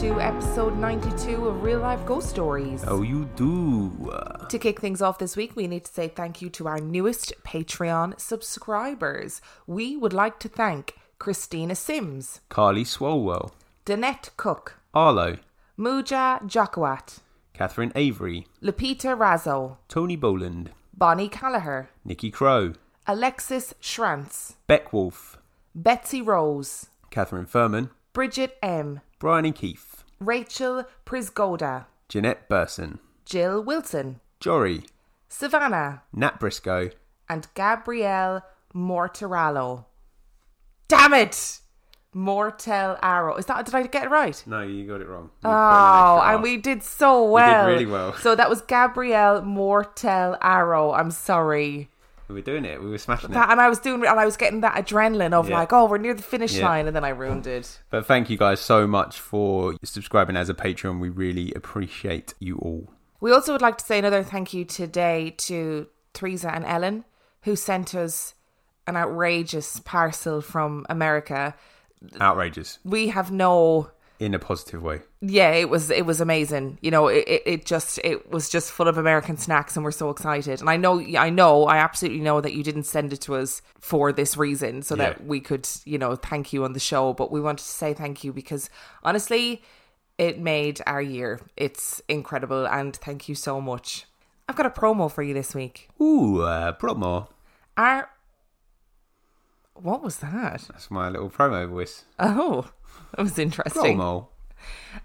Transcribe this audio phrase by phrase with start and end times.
[0.00, 2.82] to episode 92 of Real Life Ghost Stories.
[2.86, 4.10] Oh, you do.
[4.48, 7.34] To kick things off this week, we need to say thank you to our newest
[7.44, 9.42] Patreon subscribers.
[9.66, 13.52] We would like to thank Christina Sims, Carly Swalwell,
[13.84, 15.36] Danette Cook, Arlo,
[15.78, 17.18] Muja Jokawat,
[17.52, 22.72] Catherine Avery, Lupita Razzo, Tony Boland, Bonnie Callagher, Nikki Crow,
[23.06, 25.36] Alexis Schrantz, Beck Wolf,
[25.74, 34.18] Betsy Rose, Catherine Furman, Bridget M, Brian and Keith, Rachel Prisgoda, Jeanette Burson, Jill Wilson,
[34.40, 34.82] Jory,
[35.28, 36.90] Savannah, Nat Briscoe,
[37.28, 38.42] and Gabrielle
[38.74, 39.84] Mortarallo.
[40.88, 41.60] Damn it!
[42.12, 43.36] Mortel Arrow.
[43.36, 44.42] Is that did I get it right?
[44.44, 45.30] No, you got it wrong.
[45.44, 47.68] Oh, and we did so well.
[47.68, 48.14] You did really well.
[48.14, 50.90] So that was Gabrielle Mortel Arrow.
[50.94, 51.91] I'm sorry.
[52.32, 52.82] We were doing it.
[52.82, 53.52] We were smashing That, it.
[53.52, 55.58] and I was doing and I was getting that adrenaline of Yeah.
[55.58, 56.68] like, oh, we're near the finish Yeah.
[56.68, 57.78] line, and then I ruined it.
[57.90, 60.98] But thank you guys so much for subscribing as a Patreon.
[61.00, 62.90] We really appreciate you all.
[63.20, 67.04] We also would like to say another thank you today to Teresa and Ellen,
[67.42, 68.34] who sent us
[68.86, 71.54] an outrageous parcel from America.
[72.20, 75.00] Outrageous We have no in a positive way.
[75.20, 76.78] yeah it was it was amazing.
[76.80, 80.10] You know it, it, just it was just full of american snacks and we're so
[80.10, 80.60] excited.
[80.60, 83.62] And i know i know i absolutely know that you didn't send it to us
[83.80, 87.12] for this reason so that we could you know thank you on the show.
[87.12, 88.70] But we wanted to say thank you because
[89.02, 89.62] honestly
[90.18, 91.40] it made our year.
[91.56, 94.06] It's incredible and thank you so much.
[94.48, 95.88] I've got a promo for you this week.
[96.00, 97.28] Ooh, uh, promo.
[97.76, 98.08] our
[99.74, 100.62] what was that?
[100.70, 102.04] That's my little promo voice.
[102.18, 102.70] oh
[103.16, 104.28] that was interesting Promo.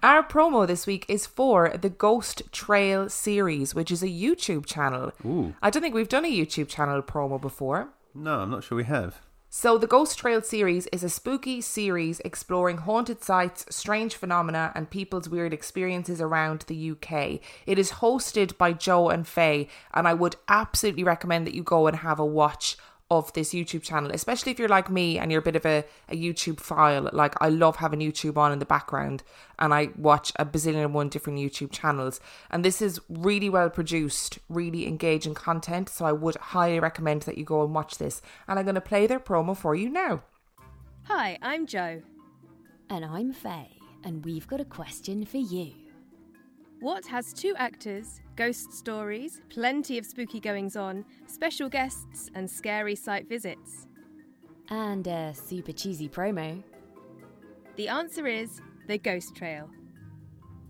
[0.04, 5.12] Our promo this week is for the Ghost Trail series, which is a YouTube channel.
[5.26, 5.56] Ooh.
[5.62, 7.90] I don't think we've done a YouTube channel promo before.
[8.14, 9.22] No, I'm not sure we have.
[9.50, 14.90] So, the Ghost Trail series is a spooky series exploring haunted sites, strange phenomena, and
[14.90, 17.40] people's weird experiences around the UK.
[17.66, 21.88] It is hosted by Joe and Faye, and I would absolutely recommend that you go
[21.88, 22.78] and have a watch
[23.10, 25.86] of this YouTube channel, especially if you're like me and you're a bit of a,
[26.10, 27.10] a YouTube file.
[27.14, 29.24] Like, I love having YouTube on in the background,
[29.60, 32.20] and I watch a bazillion and one different YouTube channels.
[32.52, 37.38] And this is really well produced, really engaging content, so I would highly recommend that
[37.38, 38.22] you go and watch this.
[38.48, 40.24] And I'm going to play their promo for you now.
[41.04, 42.02] Hi, I'm Joe.
[42.90, 45.87] And I'm Faye, and we've got a question for you.
[46.80, 52.96] What has two actors, ghost stories, plenty of spooky goings on, special guests, and scary
[52.96, 53.88] site visits?
[54.70, 56.64] And a super cheesy promo.
[57.78, 59.72] The answer is The Ghost Trail.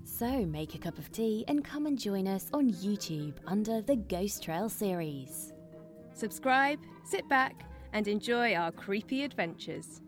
[0.06, 3.98] So make a cup of tea and come and join us on YouTube under the
[3.98, 5.52] Ghost Trail series.
[6.14, 10.02] Subscribe, sit back, and enjoy our creepy adventures.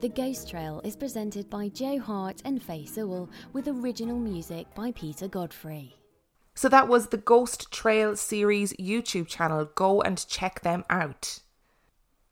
[0.00, 4.92] The Ghost Trail is presented by Joe Hart and Faye Sewell with original music by
[4.92, 5.96] Peter Godfrey.
[6.54, 9.70] So that was the Ghost Trail series YouTube channel.
[9.74, 11.38] Go and check them out.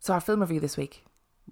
[0.00, 1.04] So our film review this week.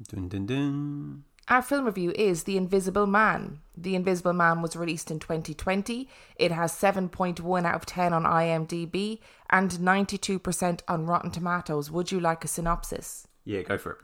[0.09, 1.25] Dun dun dun.
[1.49, 3.61] Our film review is The Invisible Man.
[3.77, 6.09] The Invisible Man was released in 2020.
[6.37, 11.91] It has 7.1 out of 10 on IMDb and 92% on Rotten Tomatoes.
[11.91, 13.27] Would you like a synopsis?
[13.45, 13.99] Yeah, go for it.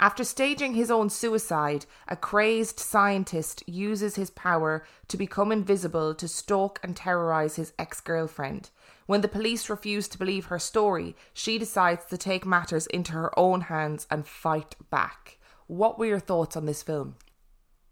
[0.00, 6.26] After staging his own suicide, a crazed scientist uses his power to become invisible to
[6.26, 8.70] stalk and terrorize his ex girlfriend.
[9.04, 13.38] When the police refuse to believe her story, she decides to take matters into her
[13.38, 15.38] own hands and fight back.
[15.66, 17.16] What were your thoughts on this film?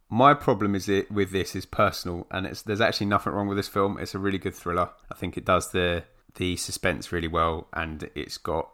[0.08, 3.58] My problem is it with this is personal, and it's there's actually nothing wrong with
[3.58, 3.98] this film.
[3.98, 4.88] It's a really good thriller.
[5.12, 6.04] I think it does the
[6.36, 8.70] the suspense really well, and it's got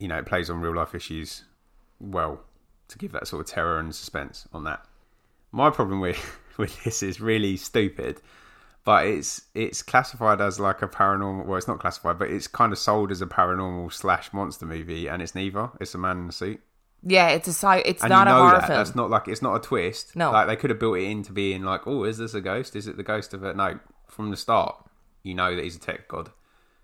[0.00, 1.44] you know it plays on real life issues
[1.98, 2.40] well
[2.88, 4.84] to give that sort of terror and suspense on that.
[5.52, 8.20] My problem with with this is really stupid,
[8.84, 11.46] but it's it's classified as like a paranormal.
[11.46, 15.06] Well, it's not classified, but it's kind of sold as a paranormal slash monster movie,
[15.08, 15.70] and it's neither.
[15.80, 16.60] It's a man in a suit.
[17.02, 18.66] Yeah, it's a sci- it's And not you a know horror that.
[18.66, 18.78] film.
[18.78, 20.16] That's not like it's not a twist.
[20.16, 20.32] No.
[20.32, 22.74] like they could have built it into being like, oh, is this a ghost?
[22.74, 23.54] Is it the ghost of it?
[23.54, 23.78] No,
[24.08, 24.74] from the start,
[25.22, 26.30] you know that he's a tech god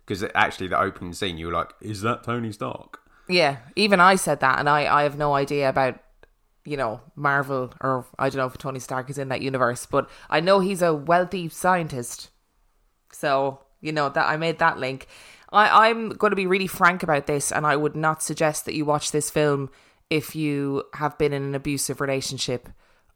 [0.04, 3.00] because actually the opening scene, you were like, is that Tony Stark?
[3.28, 5.98] Yeah, even I said that, and I, I have no idea about,
[6.64, 10.10] you know, Marvel or I don't know if Tony Stark is in that universe, but
[10.28, 12.30] I know he's a wealthy scientist.
[13.12, 15.06] So, you know, that I made that link.
[15.52, 18.74] I, I'm going to be really frank about this, and I would not suggest that
[18.74, 19.70] you watch this film
[20.10, 22.68] if you have been in an abusive relationship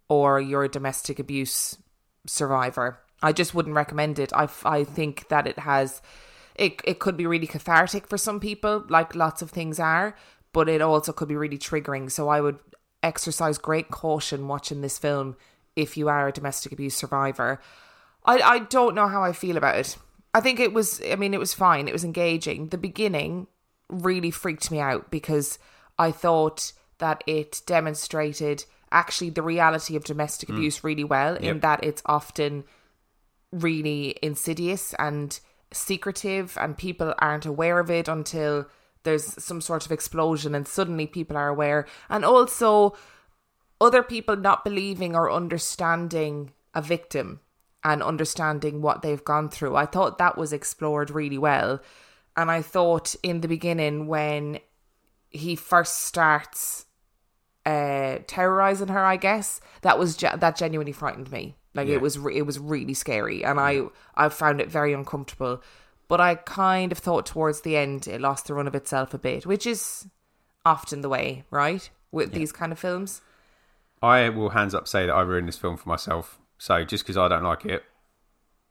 [0.09, 1.79] or you're a domestic abuse
[2.27, 3.01] survivor.
[3.23, 4.33] I just wouldn't recommend it.
[4.33, 6.03] I, I think that it has,
[6.59, 10.17] it, it could be really cathartic for some people, like lots of things are,
[10.53, 12.11] but it also could be really triggering.
[12.11, 12.59] So I would
[13.03, 15.37] exercise great caution watching this film
[15.77, 17.61] if you are a domestic abuse survivor.
[18.25, 19.97] I I don't know how I feel about it.
[20.35, 21.89] I think it was I mean it was fine.
[21.89, 22.69] It was engaging.
[22.69, 23.47] The beginning
[23.89, 25.59] really freaked me out because
[25.99, 30.55] I thought that it demonstrated actually the reality of domestic mm.
[30.55, 32.65] abuse really well in that it's often
[33.53, 35.39] really insidious and
[35.77, 38.67] secretive and people aren't aware of it until
[39.03, 42.97] there's some sort of explosion and suddenly people are aware and also
[43.81, 47.41] other people not believing or understanding a victim
[47.85, 49.77] and understanding what they've gone through.
[49.77, 51.81] I thought that was explored really well.
[52.37, 54.59] And I thought in the beginning when
[55.31, 56.87] he first starts
[57.65, 61.57] uh terrorizing her, I guess, that was ge- that genuinely frightened me.
[61.77, 61.95] Like Yeah.
[61.97, 63.83] it was re- it was really scary and I
[64.15, 65.63] I found it very uncomfortable.
[66.09, 69.19] But I kind of thought towards the end it lost the run of itself a
[69.19, 70.07] bit, which is
[70.65, 71.89] often the way, right?
[72.13, 73.21] With these kind of films.
[74.03, 76.39] I will hands up say that I ruined this film for myself.
[76.59, 77.85] So just because I don't like it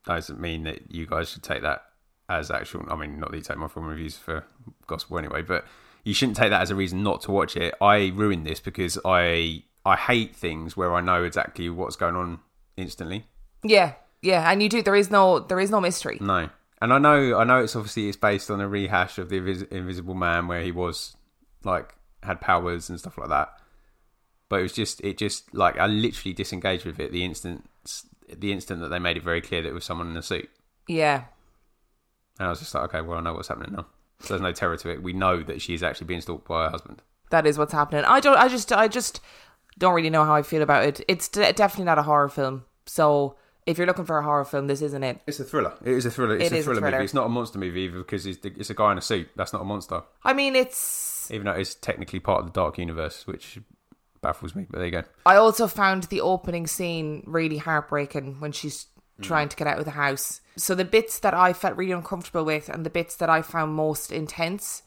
[0.05, 1.83] doesn't mean that you guys should take that
[2.29, 2.85] as actual.
[2.89, 4.45] I mean, not that you take my film reviews for
[4.87, 5.65] gospel anyway, but
[6.03, 7.73] you shouldn't take that as a reason not to watch it.
[7.81, 12.39] I ruined this because I I hate things where I know exactly what's going on
[12.77, 13.25] instantly.
[13.63, 14.81] Yeah, yeah, and you do.
[14.81, 16.17] There is no, there is no mystery.
[16.21, 16.49] No,
[16.81, 19.71] and I know I know it's obviously it's based on a rehash of the Invis-
[19.71, 21.15] Invisible Man where he was
[21.63, 23.49] like had powers and stuff like that.
[24.49, 27.67] But it was just it just like I literally disengaged with it the instant
[28.35, 30.49] the instant that they made it very clear that it was someone in a suit,
[30.87, 31.25] Yeah,
[32.39, 33.85] and I was just like, okay, well I know what's happening now.
[34.21, 35.03] So there's no terror to it.
[35.03, 37.01] We know that she is actually being stalked by her husband.
[37.31, 38.05] that is what's happening.
[38.05, 38.37] I don't.
[38.37, 38.71] I just.
[38.71, 39.19] I just
[39.77, 41.01] don't really know how I feel about it.
[41.07, 42.65] It's de- definitely not a horror film.
[42.85, 43.35] So
[43.65, 45.19] if you're looking for a horror film, this isn't it.
[45.27, 45.73] It's a thriller.
[45.83, 46.35] It is a thriller.
[46.35, 46.91] It's It a is a thriller, thriller.
[46.97, 47.03] movie.
[47.05, 49.29] It's not a monster movie either because it's, it's a guy in a suit.
[49.35, 51.29] That's not a monster, I mean, it's.
[51.31, 53.59] even though it's technically part of the dark universe, which
[54.21, 54.65] baffles me.
[54.69, 55.03] But there you go.
[55.25, 58.87] I also found the opening scene really heartbreaking when she's
[59.21, 60.41] trying to get out of the house.
[60.57, 63.73] So the bits that I felt really uncomfortable with and the bits that I found
[63.73, 64.83] most intense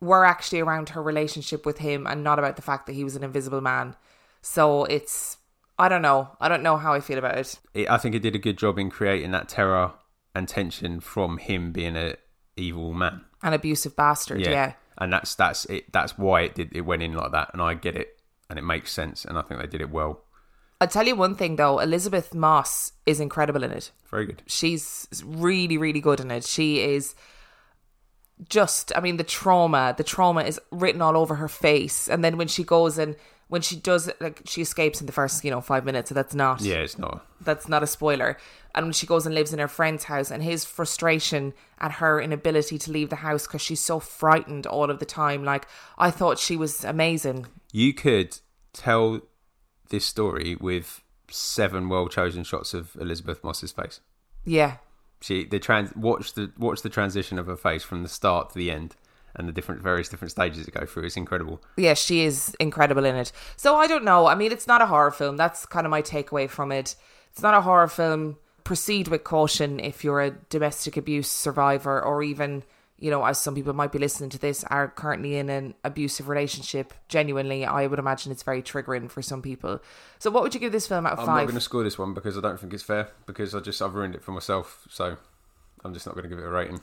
[0.00, 3.14] were actually around her relationship with him and not about the fact that he was
[3.14, 3.94] an invisible man.
[4.42, 5.38] So it's
[5.78, 6.28] I don't know.
[6.40, 7.58] I don't know how I feel about it.
[7.74, 9.92] it, I think it did a good job in creating that terror
[10.34, 12.16] and tension from him being a
[12.56, 13.22] evil man.
[13.42, 14.74] An abusive bastard, yeah.
[14.98, 15.90] And that's that's it.
[15.92, 16.70] That's why it did.
[16.74, 19.42] It went in like that, and I get it, and it makes sense, and I
[19.42, 20.22] think they did it well.
[20.80, 23.90] I'll tell you one thing though, Elisabeth Moss is incredible in it.
[24.10, 24.42] Very good.
[24.46, 27.14] she's really really good in it she is
[28.46, 32.36] just i mean the trauma the trauma is written all over her face and then
[32.36, 33.16] when she goes and
[33.52, 36.34] when she does like she escapes in the first you know five minutes so that's
[36.34, 37.26] not Yeah, it's not.
[37.48, 38.30] that's not a spoiler
[38.74, 42.14] and when she goes and lives in her friend's house and his frustration at her
[42.20, 45.66] inability to leave the house because she's so frightened all of the time like
[45.98, 48.38] i thought she was amazing You could
[48.72, 49.20] tell
[49.90, 54.00] this story with seven well chosen shots of Elisabeth Moss's face.
[54.44, 54.76] yeah
[55.20, 58.58] She the trans watch the watch the transition of her face from the start to
[58.58, 58.96] the end,
[59.34, 61.04] and the different various different stages it go through.
[61.04, 61.62] It's incredible.
[61.76, 63.32] yeah, she is incredible in it.
[63.56, 64.26] So I don't know.
[64.26, 65.36] I mean, it's not a horror film.
[65.36, 66.96] That's kind of my takeaway from it.
[67.30, 68.36] It's not a horror film.
[68.64, 72.62] Proceed with caution if you're a domestic abuse survivor, or even,
[72.96, 76.28] you know, as some people might be listening to this, are currently in an abusive
[76.28, 76.94] relationship.
[77.08, 79.80] Genuinely, I would imagine it's very triggering for some people.
[80.20, 81.98] So, what would you give this film out of I'm not going to score this
[81.98, 83.08] one because I don't think it's fair.
[83.26, 84.86] Because I just I've ruined it for myself.
[84.88, 85.16] So
[85.84, 86.80] I'm just not going to give it a rating.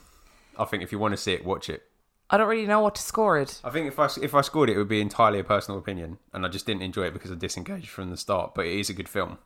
[0.57, 1.83] I think if you want to see it, watch it.
[2.29, 3.59] I don't really know what to score it.
[3.63, 6.19] I think if I if I scored it, it would be entirely a personal opinion,
[6.33, 8.53] and I just didn't enjoy it because I disengaged from the start.
[8.53, 9.37] But it is a good film,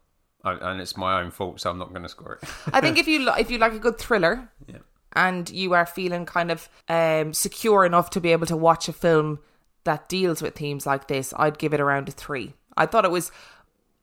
[0.43, 2.49] I, and it's my own fault, so I'm not going to score it.
[2.73, 4.79] I think if you if you like a good thriller, Yeah.
[5.13, 8.93] and you are feeling kind of um, secure enough to be able to watch a
[8.93, 9.39] film
[9.85, 12.53] that deals with themes like this, I'd give it around a three.
[12.75, 13.31] I thought it was,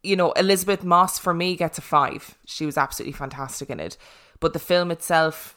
[0.02, 2.38] you know, Elisabeth Moss for me gets a five.
[2.46, 3.96] She was absolutely fantastic in it,
[4.40, 5.56] but the film itself,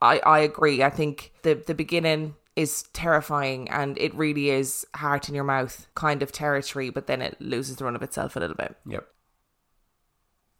[0.00, 0.82] I I agree.
[0.82, 5.86] I think the the beginning is terrifying and it really is heart in your mouth
[5.94, 8.74] kind of territory, but then it loses the run of itself a little bit.
[8.84, 9.06] yep.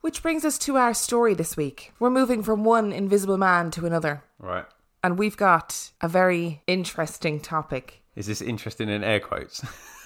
[0.01, 1.93] Which brings us to our story this week.
[1.99, 4.23] We're moving from one invisible man to another.
[4.39, 4.65] Right.
[5.03, 8.03] And we've got a very interesting topic.
[8.15, 9.65] Is this interesting in air quotes?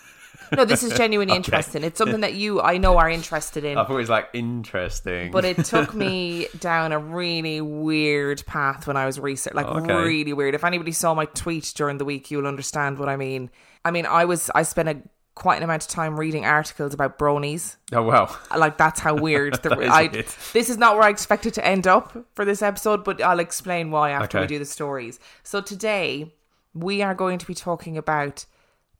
[0.54, 1.82] No, this is genuinely interesting.
[1.84, 3.78] It's something that you, I know, are interested in.
[3.78, 5.30] I thought it was like interesting.
[5.30, 9.94] But it took me down a really weird path when I was researching, like Okay.
[9.94, 10.54] really weird.
[10.54, 13.50] If anybody saw my tweet during the week, you'll understand what I mean.
[13.84, 14.96] I mean, I was, I spent a
[15.34, 17.76] quite an amount of time reading articles about bronies.
[17.92, 18.38] oh well.
[18.56, 19.54] Like that's how weird.
[19.62, 20.26] The, That I, weird.
[20.52, 23.90] this is not where I expected to end up for this episode, but I'll explain
[23.90, 25.18] why after we do the stories.
[25.42, 26.34] So today
[26.74, 28.44] we are going to be talking about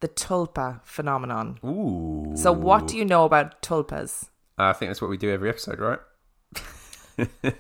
[0.03, 1.59] the tulpa phenomenon.
[1.65, 2.33] Ooh.
[2.35, 4.29] So what do you know about tulpas?
[4.59, 6.01] I think that's what we do every episode, right?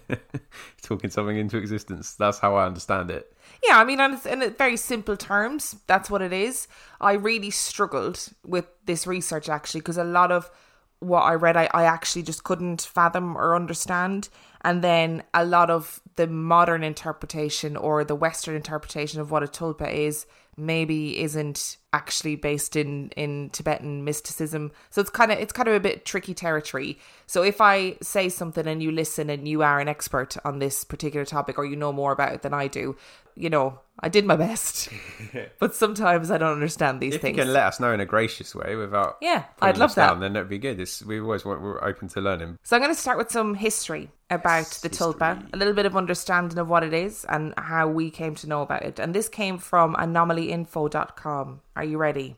[0.83, 2.15] Talking something into existence.
[2.15, 3.33] That's how I understand it.
[3.65, 6.67] Yeah, I mean, in, in very simple terms, that's what it is.
[7.01, 10.51] I really struggled with this research actually because a lot of
[10.99, 14.29] what I read, I, I actually just couldn't fathom or understand.
[14.63, 19.47] And then a lot of the modern interpretation or the Western interpretation of what a
[19.47, 24.73] tulpa is maybe isn't actually based in in Tibetan mysticism.
[24.91, 26.99] So it's kind of it's kind of a bit tricky territory.
[27.27, 30.85] So if I say something and you listen and you are an expert on this
[30.85, 32.97] particular topic or you know more about it than I do,
[33.35, 34.89] you know, I did my best.
[35.59, 37.37] but sometimes I don't understand these if things.
[37.37, 40.09] you can let us know in a gracious way without Yeah, I'd love that.
[40.09, 40.81] down, then that'd be good.
[40.81, 42.59] It's, we always want, we're open to learning.
[42.63, 45.97] So I'm going to start with some history about the tulpa, a little bit of
[45.97, 48.99] understanding of what it is and how we came to know about it.
[48.99, 51.61] And this came from anomalyinfo.com.
[51.75, 52.37] Are you ready?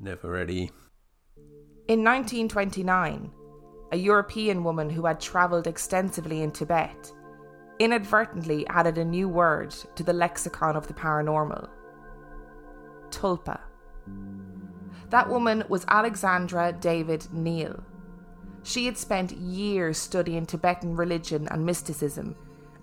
[0.00, 0.70] Never ready.
[1.86, 3.30] In 1929,
[3.92, 7.12] a European woman who had travelled extensively in Tibet
[7.78, 11.68] inadvertently added a new word to the lexicon of the paranormal
[13.10, 13.60] tulpa.
[15.10, 17.82] That woman was Alexandra David-Néel.
[18.62, 22.34] She had spent years studying Tibetan religion and mysticism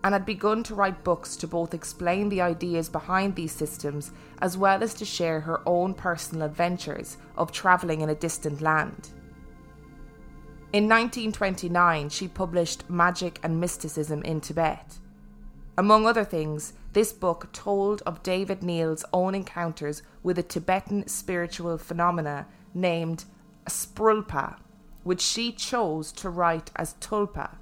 [0.04, 4.58] and had begun to write books to both explain the ideas behind these systems as
[4.58, 9.10] well as to share her own personal adventures of travelling in a distant land.
[10.72, 15.00] In 1929, she published Magic and Mysticism in Tibet.
[15.78, 22.48] Among other things, this book told of David-Néel's own encounters with a Tibetan spiritual phenomena
[22.74, 23.26] named
[23.68, 24.58] Sprulpa,
[25.04, 27.56] which she chose to write as Tulpa,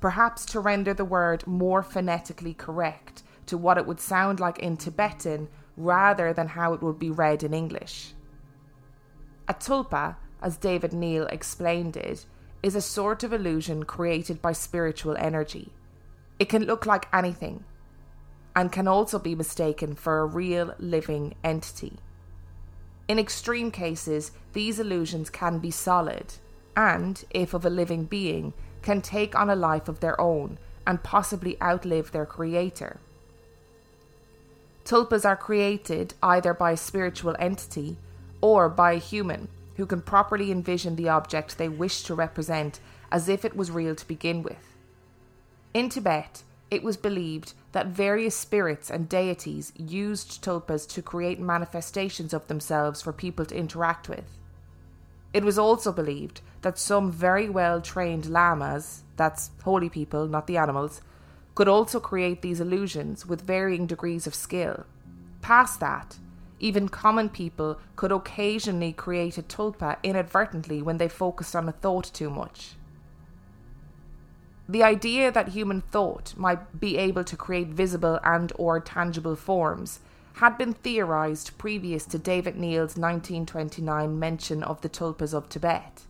[0.00, 4.76] perhaps to render the word more phonetically correct to what it would sound like in
[4.76, 8.12] Tibetan rather than how it would be read in English.
[9.48, 12.26] A tulpa, as David-Néel explained it,
[12.62, 15.72] is a sort of illusion created by spiritual energy.
[16.38, 17.64] It can look like anything
[18.54, 21.98] and can also be mistaken for a real living entity.
[23.06, 26.34] In extreme cases, these illusions can be solid
[26.78, 30.56] and, if of a living being, can take on a life of their own
[30.86, 33.00] and possibly outlive their creator.
[34.84, 37.96] Tulpas are created either by a spiritual entity
[38.40, 42.78] or by a human who can properly envision the object they wish to represent
[43.10, 44.76] as if it was real to begin with.
[45.74, 52.32] In Tibet, it was believed that various spirits and deities used tulpas to create manifestations
[52.32, 54.24] of themselves for people to interact with.
[55.34, 60.56] It was also believed that some very well trained lamas, that's holy people, not the
[60.56, 61.00] animals,
[61.54, 64.86] could also create these illusions with varying degrees of skill.
[65.42, 66.18] Past that,
[66.60, 72.10] even common people could occasionally create a tulpa inadvertently when they focused on a thought
[72.12, 72.74] too much.
[74.68, 80.00] The idea that human thought might be able to create visible and or tangible forms
[80.34, 86.02] had been theorized previous to David-Néel's 1929 mention of the tulpas of Tibet.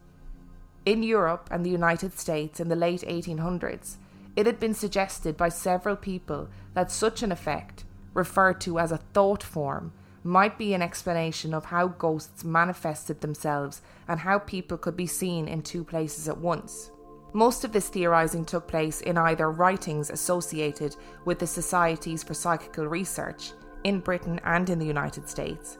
[0.88, 3.96] In Europe and the United States in the late 1800s,
[4.36, 8.96] it had been suggested by several people that such an effect, referred to as a
[9.12, 9.92] thought form,
[10.24, 15.46] might be an explanation of how ghosts manifested themselves and how people could be seen
[15.46, 16.90] in two places at once.
[17.34, 22.86] Most of this theorizing took place in either writings associated with the Societies for Psychical
[22.86, 23.52] Research
[23.84, 25.76] in Britain and in the United States,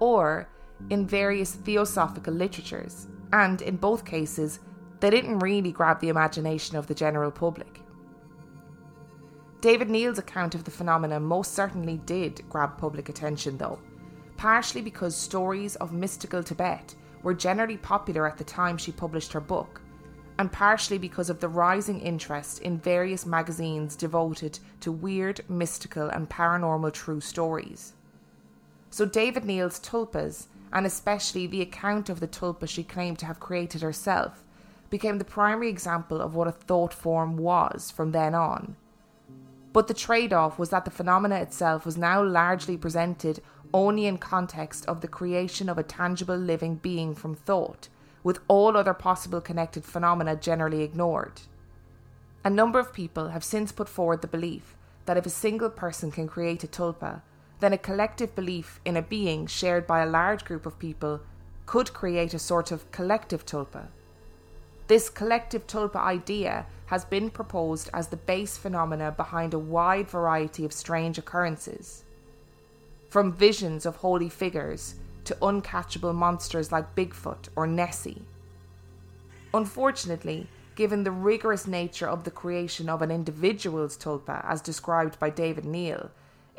[0.00, 0.50] or
[0.90, 4.60] in various theosophical literatures, and in both cases,
[5.00, 7.80] they didn't really grab the imagination of the general public.
[9.60, 13.78] David-Néel's account of the phenomena most certainly did grab public attention, though,
[14.36, 19.40] partially because stories of mystical Tibet were generally popular at the time she published her
[19.40, 19.82] book,
[20.38, 26.30] and partially because of the rising interest in various magazines devoted to weird, mystical, and
[26.30, 27.92] paranormal true stories.
[28.88, 33.82] So, David-Néel's tulpas, and especially the account of the tulpa she claimed to have created
[33.82, 34.44] herself,
[34.88, 38.76] became the primary example of what a thought form was from then on.
[39.72, 43.40] But the trade off was that the phenomena itself was now largely presented
[43.72, 47.88] only in context of the creation of a tangible living being from thought,
[48.24, 51.42] with all other possible connected phenomena generally ignored.
[52.44, 54.74] A number of people have since put forward the belief
[55.06, 57.22] that if a single person can create a tulpa,
[57.60, 61.20] then a collective belief in a being shared by a large group of people
[61.66, 63.86] could create a sort of collective tulpa.
[64.88, 70.64] This collective tulpa idea has been proposed as the base phenomena behind a wide variety
[70.64, 72.02] of strange occurrences.
[73.08, 78.22] From visions of holy figures to uncatchable monsters like Bigfoot or Nessie.
[79.54, 85.30] Unfortunately, given the rigorous nature of the creation of an individual's tulpa, as described by
[85.30, 86.08] David-Néel,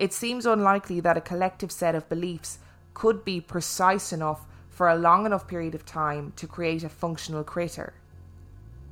[0.02, 2.58] it seems unlikely that a collective set of beliefs
[2.96, 7.44] could be precise enough for a long enough period of time to create a functional
[7.44, 7.94] critter.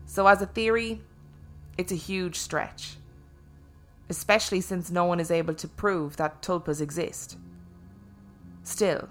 [0.05, 1.01] So, as a theory,
[1.79, 2.97] it's a huge stretch,
[4.07, 7.39] especially since no one is able to prove that tulpas exist.
[8.61, 9.09] Still,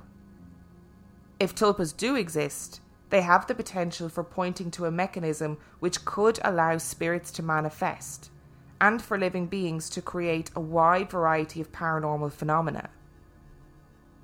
[1.41, 6.39] if tulpas do exist, they have the potential for pointing to a mechanism which could
[6.45, 8.31] allow spirits to manifest,
[8.81, 12.91] and for living beings to create a wide variety of paranormal phenomena.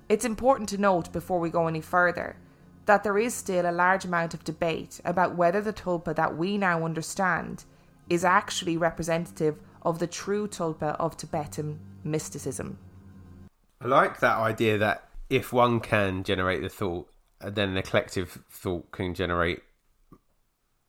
[0.07, 2.37] It's important to note before we go any further
[2.85, 6.57] that there is still a large amount of debate about whether the tulpa that we
[6.57, 7.65] now understand
[8.09, 12.77] is actually representative of the true tulpa of Tibetan mysticism.
[13.81, 17.09] I like that idea that if one can generate the thought,
[17.39, 19.61] then the collective thought can generate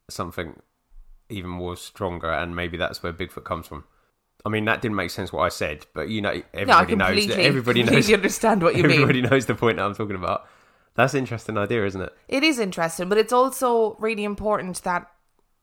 [0.08, 0.60] something
[1.28, 3.84] even more stronger, and maybe that's where Bigfoot comes from.
[4.44, 7.26] I mean, that didn't make sense what I said, but you know, everybody no, knows
[7.26, 8.12] that everybody knows.
[8.12, 9.02] understand what you mean.
[9.02, 10.46] everybody knows the point that I'm talking about.
[10.94, 12.16] That's an interesting idea, isn't it?
[12.28, 15.10] It is interesting, but it's also really important that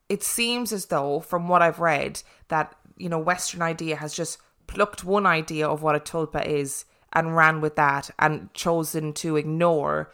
[0.10, 4.38] it seems as though, from what I've read, that you know, Western idea has just
[4.68, 9.36] plucked one idea of what a tulpa is and ran with that and chosen to
[9.36, 10.12] ignore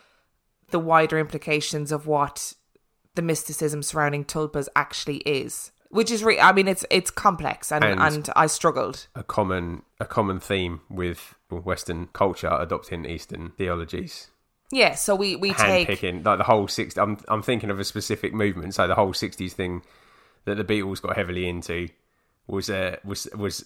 [0.71, 2.53] the wider implications of what
[3.15, 5.71] the mysticism surrounding tulpas actually is.
[5.91, 9.07] Which is, re- I mean, it's it's complex, and, And- and I struggled.
[9.15, 14.27] A common a common theme with Western culture adopting Eastern theologies.
[14.71, 17.79] Yeah, so we we hand take picking like the whole 60s I'm, I'm thinking of
[17.79, 19.81] a specific movement so the whole 60s thing
[20.45, 21.89] that the beatles got heavily into
[22.45, 23.65] was uh, was was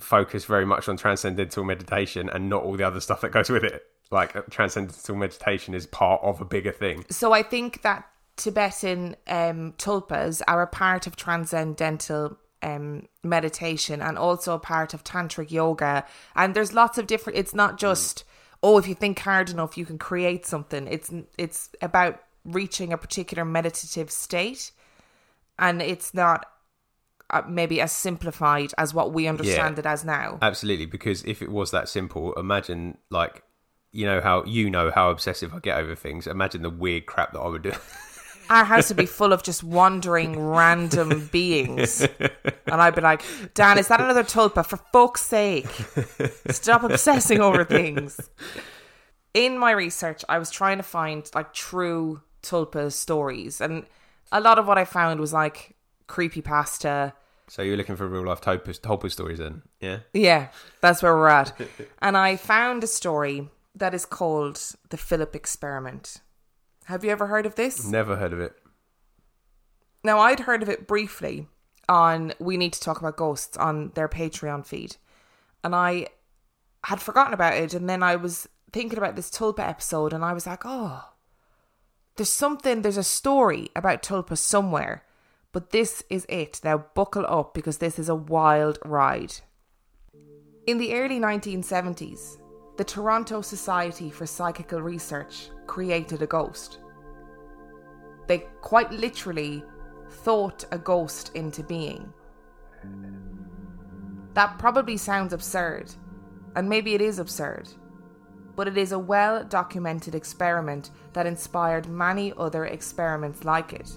[0.00, 3.62] focused very much on transcendental meditation and not all the other stuff that goes with
[3.62, 8.08] it like transcendental meditation is part of a bigger thing So I think that
[8.40, 15.04] Tibetan um, tulpas are a part of transcendental um, meditation and also a part of
[15.04, 16.04] tantric yoga.
[16.34, 17.38] And there's lots of different.
[17.38, 18.24] It's not just
[18.62, 20.86] oh, if you think hard enough, you can create something.
[20.86, 24.72] It's it's about reaching a particular meditative state,
[25.58, 26.46] and it's not
[27.30, 29.80] uh, maybe as simplified as what we understand Yeah.
[29.80, 30.38] it as now.
[30.42, 33.42] absolutely because if it was that simple imagine like
[33.92, 37.32] you know how you know how obsessive I get over things imagine the weird crap
[37.32, 37.72] that I would do
[38.50, 42.00] our house would be full of just wandering random beings.
[42.66, 43.22] And I'd be like,
[43.54, 44.66] Dan, is that another tulpa?
[44.66, 45.68] For fuck's sake.
[46.50, 48.20] Stop obsessing over things.
[49.34, 53.60] In my research, I was trying to find like true tulpa stories.
[53.60, 53.86] And
[54.32, 55.76] a lot of what I found was like
[56.08, 57.12] creepy pasta.
[57.48, 60.48] so you're looking for real life Tulpa, Tulpa stories then yeah Yeah,
[60.80, 61.52] that's where we're at.
[62.02, 66.20] and I found a story that is called the Philip Experiment.
[66.86, 67.86] Have you ever heard of this?
[67.86, 68.54] never heard of it
[70.02, 71.46] Now, I'd heard of it briefly
[71.88, 74.96] on We Need to Talk About Ghosts on their Patreon feed.
[75.62, 76.08] And I
[76.84, 77.74] had forgotten about it.
[77.74, 81.04] And then I was thinking about this Tulpa episode and I was like, oh,
[82.16, 85.04] there's something, there's a story about Tulpa somewhere.
[85.52, 86.60] But this is it.
[86.62, 89.34] Now, buckle up because this is a wild ride.
[90.66, 92.38] In the early 1970s,
[92.80, 96.78] the Toronto Society for Psychical Research created a ghost.
[98.26, 99.62] They quite literally
[100.08, 102.10] thought a ghost into being.
[104.32, 105.92] That probably sounds absurd,
[106.56, 107.68] and maybe it is absurd,
[108.56, 113.90] but it is a well documented experiment that inspired many other experiments like it.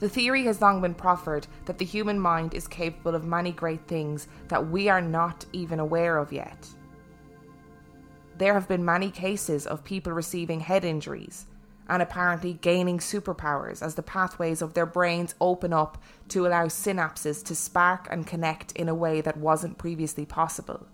[0.00, 3.86] The theory has long been proffered that the human mind is capable of many great
[3.88, 6.68] things that we are not even aware of yet.
[8.36, 11.46] There have been many cases of people receiving head injuries
[11.88, 17.42] and apparently gaining superpowers as the pathways of their brains open up to allow synapses
[17.44, 20.86] to spark and connect in a way that wasn't previously possible.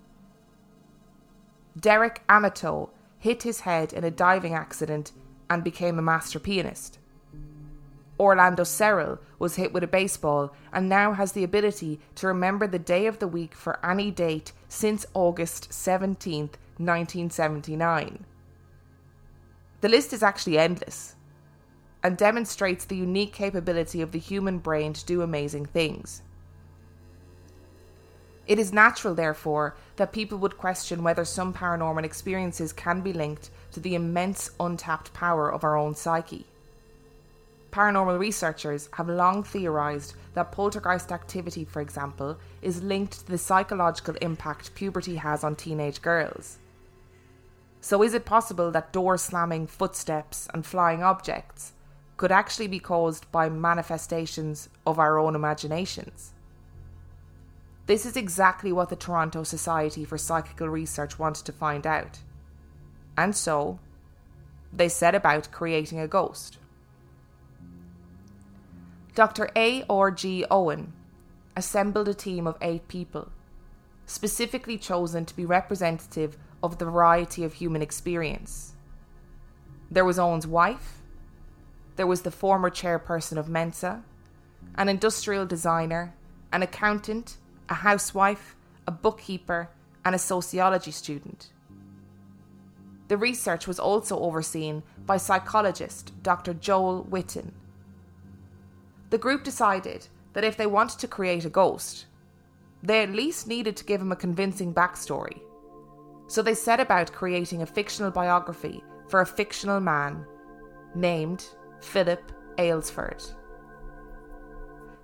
[1.78, 5.12] Derek Amato hit his head in a diving accident
[5.50, 6.98] and became a master pianist.
[8.18, 12.78] Orlando Serrell was hit with a baseball and now has the ability to remember the
[12.78, 18.24] day of the week for any date since August 17th, 1979.
[19.80, 21.16] The list is actually endless
[22.02, 26.22] and demonstrates the unique capability of the human brain to do amazing things.
[28.46, 33.50] It is natural, therefore, that people would question whether some paranormal experiences can be linked
[33.72, 36.46] to the immense untapped power of our own psyche.
[37.74, 44.14] Paranormal researchers have long theorized that poltergeist activity, for example, is linked to the psychological
[44.22, 46.58] impact puberty has on teenage girls.
[47.80, 51.72] So, is it possible that door slamming, footsteps, and flying objects
[52.16, 56.32] could actually be caused by manifestations of our own imaginations.
[57.86, 62.20] This is exactly what the Toronto Society for Psychical Research wanted to find out.
[63.18, 63.80] And so,
[64.72, 66.58] they set about creating a ghost.
[69.14, 69.48] Dr.
[69.54, 69.84] A.
[69.88, 70.10] R.
[70.10, 70.44] G.
[70.50, 70.92] Owen
[71.56, 73.30] assembled a team of eight people,
[74.06, 78.74] specifically chosen to be representative of the variety of human experience.
[79.90, 81.00] There was Owen's wife,
[81.96, 84.02] there was the former chairperson of Mensa,
[84.74, 86.14] an industrial designer,
[86.52, 87.36] an accountant,
[87.68, 89.68] a housewife, a bookkeeper,
[90.04, 91.52] and a sociology student.
[93.06, 96.54] The research was also overseen by psychologist Dr.
[96.54, 97.52] Joel Whitton.
[99.14, 102.06] The group decided that if they wanted to create a ghost,
[102.82, 105.40] they at least needed to give him a convincing backstory.
[106.26, 110.26] So they set about creating a fictional biography for a fictional man
[110.96, 111.46] named
[111.80, 113.24] Philip Aylesford.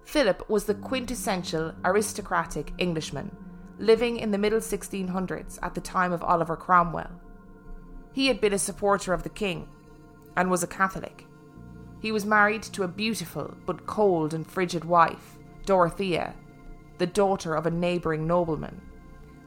[0.06, 3.30] Philip was the quintessential aristocratic Englishman
[3.78, 7.12] living in the middle 1600s at the time of Oliver Cromwell.
[8.12, 9.68] He had been a supporter of the king
[10.36, 11.28] and was a Catholic.
[12.00, 16.34] He was married to a beautiful but cold and frigid wife, Dorothea,
[16.98, 18.80] the daughter of a neighbouring nobleman.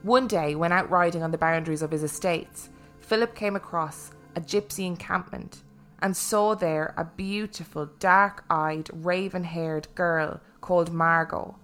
[0.03, 4.41] One day, when out riding on the boundaries of his estates, Philip came across a
[4.41, 5.63] gypsy encampment
[5.99, 11.55] and saw there a beautiful, dark eyed, raven haired girl called Margot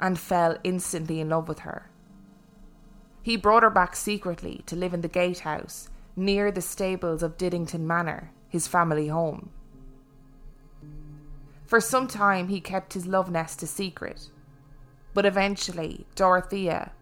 [0.00, 1.90] and fell instantly in love with her.
[3.22, 7.86] He brought her back secretly to live in the gatehouse near the stables of Diddington
[7.86, 9.50] Manor, his family home.
[11.68, 14.30] For some time he kept his love nest a secret,
[15.12, 16.92] but eventually Dorothea,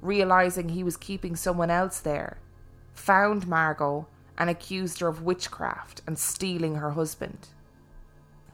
[0.00, 2.38] realizing he was keeping someone else there,
[2.94, 4.06] found Margot
[4.38, 7.48] and accused her of witchcraft and stealing her husband.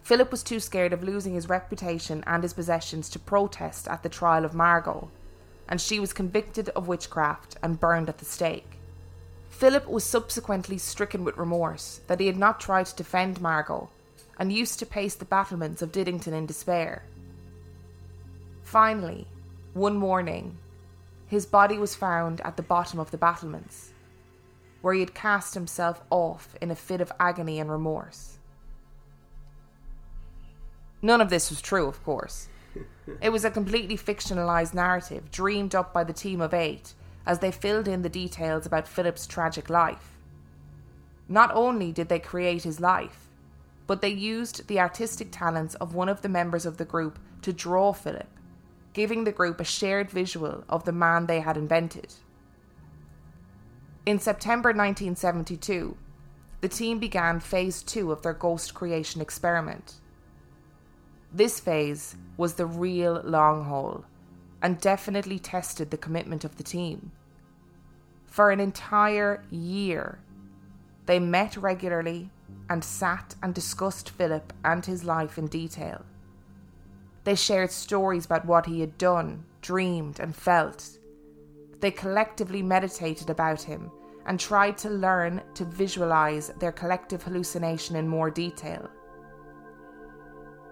[0.03, 4.09] Philip was too scared of losing his reputation and his possessions to protest at the
[4.09, 5.09] trial of Margot,
[5.69, 8.81] and she was convicted of witchcraft and burned at the stake.
[9.51, 13.89] Philip was subsequently stricken with remorse that he had not tried to defend Margot
[14.41, 17.05] and used to pace the battlements of Diddington in despair.
[18.63, 19.27] Finally,
[19.75, 20.57] one morning,
[21.27, 23.93] his body was found at the bottom of the battlements,
[24.81, 28.39] where he had cast himself off in a fit of agony and remorse.
[31.03, 32.49] None of this was true, of course.
[33.21, 36.95] It was a completely fictionalized narrative dreamed up by the team of eight
[37.27, 40.17] as they filled in the details about Philip's tragic life.
[41.29, 43.30] Not only did they create his life,
[43.91, 47.53] but they used the artistic talents of one of the members of the group to
[47.53, 48.29] draw Philip,
[48.93, 52.15] giving the group a shared visual of the man they had invented.
[54.07, 55.97] In September 1972,
[56.61, 59.95] the team began phase two of their ghost creation experiment.
[61.33, 64.05] This phase was the real long haul
[64.63, 67.11] and definitely tested the commitment of the team.
[68.27, 70.21] For an entire year,
[71.07, 72.31] they met regularly
[72.71, 76.05] and sat and discussed Philip and his life in detail.
[77.25, 80.89] They shared stories about what he had done, dreamed, and felt.
[81.81, 83.91] They collectively meditated about him
[84.25, 88.89] and tried to learn to visualize their collective hallucination in more detail.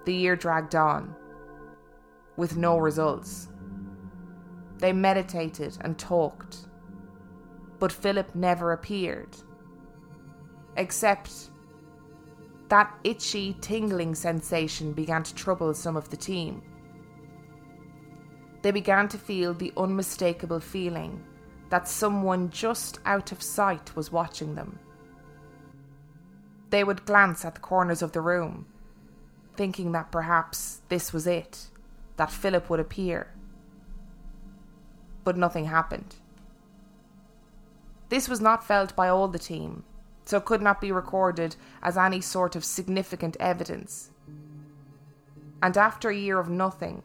[0.04, 1.14] The year dragged on,
[2.36, 3.48] with no results.
[4.78, 6.68] They meditated and talked,
[7.78, 9.36] but Philip never appeared.
[10.76, 11.50] Except
[12.68, 16.62] that itchy, tingling sensation began to trouble some of the team.
[18.62, 21.24] They began to feel the unmistakable feeling
[21.70, 24.78] that someone just out of sight was watching them.
[26.70, 28.66] They would glance at the corners of the room,
[29.56, 31.68] thinking that perhaps this was it,
[32.16, 33.28] that Philip would appear
[35.28, 36.16] but nothing happened.
[38.08, 39.84] This was not felt by all the team,
[40.28, 44.10] so could not be recorded as any sort of significant evidence.
[45.62, 47.02] And after a year of nothing,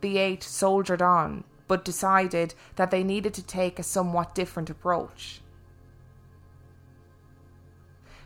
[0.00, 5.42] the eight soldiered on, but decided that they needed to take a somewhat different approach.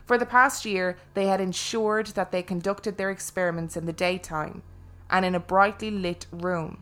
[0.05, 4.63] For the past year, they had ensured that they conducted their experiments in the daytime
[5.09, 6.81] and in a brightly lit room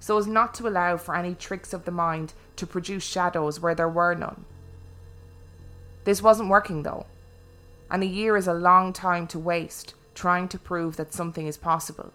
[0.00, 3.74] so as not to allow for any tricks of the mind to produce shadows where
[3.74, 4.46] there were none.
[6.04, 7.06] This wasn't working though,
[7.90, 11.56] and a year is a long time to waste trying to prove that something is
[11.56, 12.12] possible.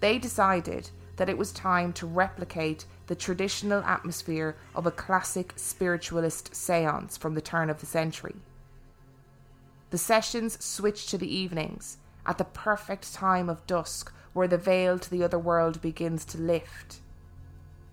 [0.00, 6.54] They decided that it was time to replicate the traditional atmosphere of a classic spiritualist
[6.54, 8.36] seance from the turn of the century.
[9.90, 14.98] The sessions switched to the evenings, at the perfect time of dusk, where the veil
[14.98, 17.00] to the other world begins to lift.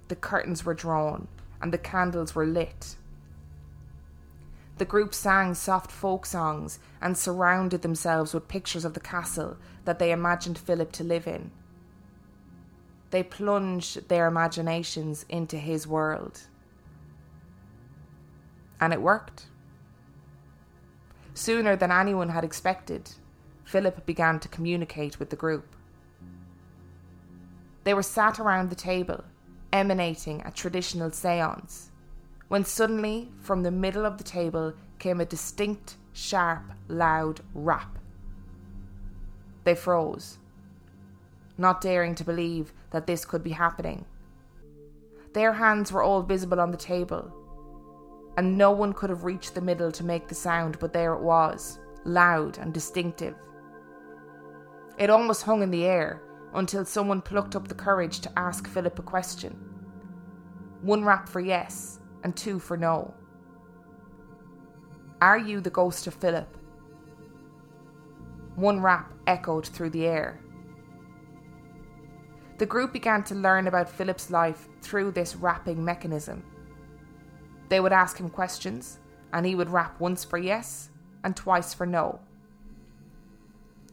[0.08, 1.28] The curtains were drawn,
[1.62, 2.96] and the candles were lit.
[4.78, 10.00] The group sang soft folk songs and surrounded themselves with pictures of the castle that
[10.00, 11.52] they imagined Philip to live in.
[13.12, 16.42] They plunged their imaginations into his world.
[18.82, 19.46] And it worked.
[21.36, 23.12] Sooner than anyone had expected,
[23.66, 25.76] Philip began to communicate with the group.
[27.84, 29.24] They were sat around the table,
[29.72, 31.92] emanating a traditional seance,
[32.48, 37.98] when suddenly, from the middle of the table, came a distinct, sharp, loud rap.
[39.64, 40.38] They froze,
[41.58, 44.06] not daring to believe that this could be happening.
[45.34, 47.34] Their hands were all visible on the table,
[48.38, 51.22] and no one could have reached the middle to make the sound, but there it
[51.22, 53.36] was, loud and distinctive.
[54.98, 56.22] It almost hung in the air
[56.54, 59.58] until someone plucked up the courage to ask Philip a question.
[60.82, 63.14] One rap for yes, and two for no.
[65.22, 66.58] Are you the ghost of Philip?
[68.56, 70.40] One rap echoed through the air.
[72.58, 76.44] The group began to learn about Philip's life through this rapping mechanism.
[77.70, 79.00] They would ask him questions,
[79.32, 80.90] and he would rap once for yes
[81.24, 82.20] and twice for no.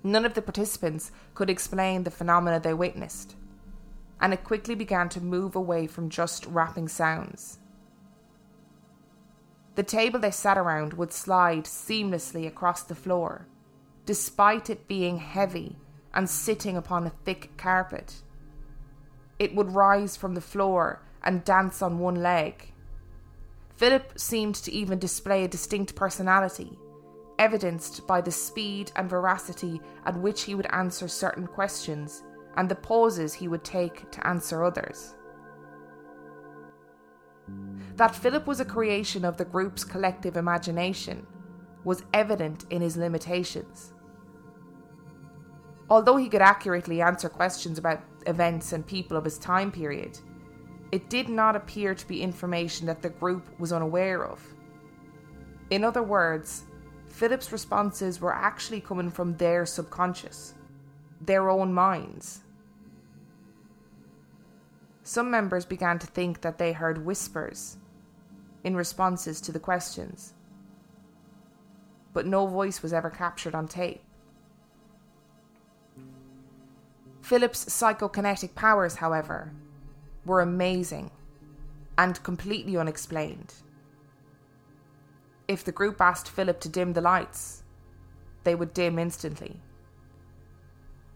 [0.03, 3.37] None of the participants could explain the phenomena they witnessed,
[4.21, 7.60] and it quickly began to move away from just rapping sounds.
[9.81, 13.47] The table they sat around would slide seamlessly across the floor,
[14.05, 15.79] despite it being heavy
[16.13, 18.17] and sitting upon a thick carpet.
[19.39, 22.75] It would rise from the floor and dance on one leg,
[23.81, 26.79] Philip seemed to even display a distinct personality,
[27.39, 32.23] evidenced by the speed and veracity at which he would answer certain questions
[32.59, 35.15] and the pauses he would take to answer others.
[38.01, 41.27] That Philip was a creation of the group's collective imagination
[41.85, 43.93] was evident in his limitations.
[45.91, 50.19] Although he could accurately answer questions about events and people of his time period,
[50.93, 54.43] it did not appear to be information that the group was unaware of.
[55.69, 56.65] In other words,
[57.07, 60.55] Philip's responses were actually coming from their subconscious,
[61.21, 62.41] their own minds.
[65.03, 67.77] Some members began to think that they heard whispers
[68.65, 70.35] in responses to the questions,
[72.13, 74.03] but no voice was ever captured on tape.
[77.23, 79.53] Philip's psychokinetic powers, however,
[80.25, 81.11] were amazing
[81.97, 83.55] and completely unexplained.
[85.47, 87.63] If the group asked Philip to dim the lights,
[88.45, 89.61] they would dim instantly.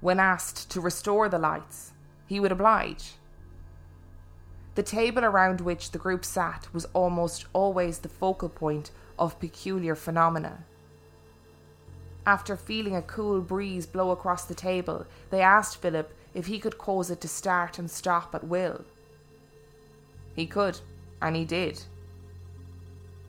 [0.00, 1.92] When asked to restore the lights,
[2.26, 3.14] he would oblige.
[4.74, 9.94] The table around which the group sat was almost always the focal point of peculiar
[9.94, 10.64] phenomena.
[12.26, 16.78] After feeling a cool breeze blow across the table, they asked Philip if he could
[16.78, 18.84] cause it to start and stop at will.
[20.34, 20.80] He could,
[21.22, 21.82] and he did.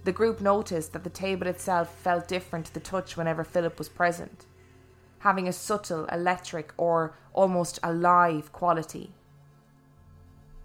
[0.06, 3.90] The group noticed that the table itself felt different to the touch whenever Philip was
[3.90, 4.46] present,
[5.20, 9.12] having a subtle, electric, or almost alive quality.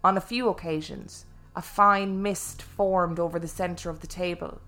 [0.03, 4.61] On a few occasions, a fine mist formed over the centre of the table.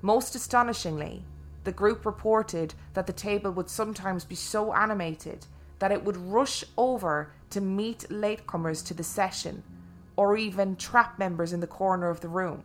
[0.00, 1.24] Most astonishingly,
[1.64, 5.46] the group reported that the table would sometimes be so animated
[5.78, 9.62] that it would rush over to meet latecomers to the session
[10.16, 12.64] or even trap members in the corner of the room.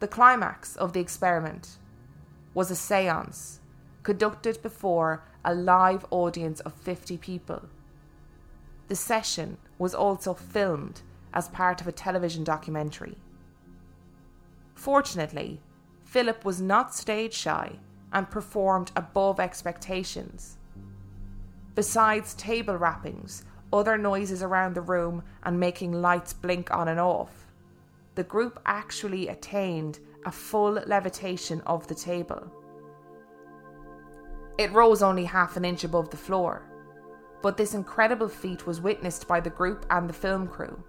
[0.00, 1.76] The climax of the experiment
[2.54, 3.60] was a seance
[4.02, 7.62] conducted before a live audience of 50 people.
[8.88, 13.16] The session was also filmed as part of a television documentary.
[14.74, 15.60] Fortunately,
[16.04, 17.78] Philip was not stage shy
[18.12, 20.56] and performed above expectations.
[21.74, 27.46] Besides table rappings, other noises around the room, and making lights blink on and off.
[28.14, 32.50] The group actually attained a full levitation of the table.
[34.56, 36.62] It rose only half an inch above the floor,
[37.42, 40.82] but this incredible feat was witnessed by the group and the film crew.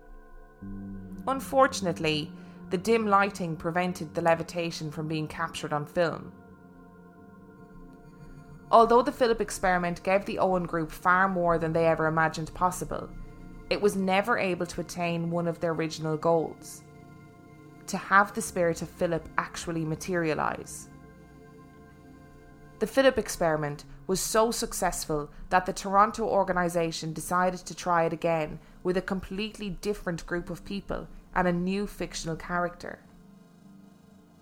[1.28, 2.32] Unfortunately,
[2.70, 6.32] the dim lighting prevented the levitation from being captured on film.
[8.72, 13.10] Although the Philip experiment gave the Owen group far more than they ever imagined possible,
[13.70, 16.84] it was never able to attain one of their original goals
[17.88, 20.90] to have the spirit of Philip actually materialise.
[22.78, 28.58] The Philip experiment was so successful that the Toronto organisation decided to try it again
[28.82, 32.98] with a completely different group of people and a new fictional character.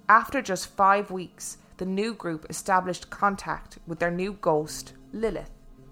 [0.08, 5.52] After just five weeks, the new group established contact with their new ghost, Lilith,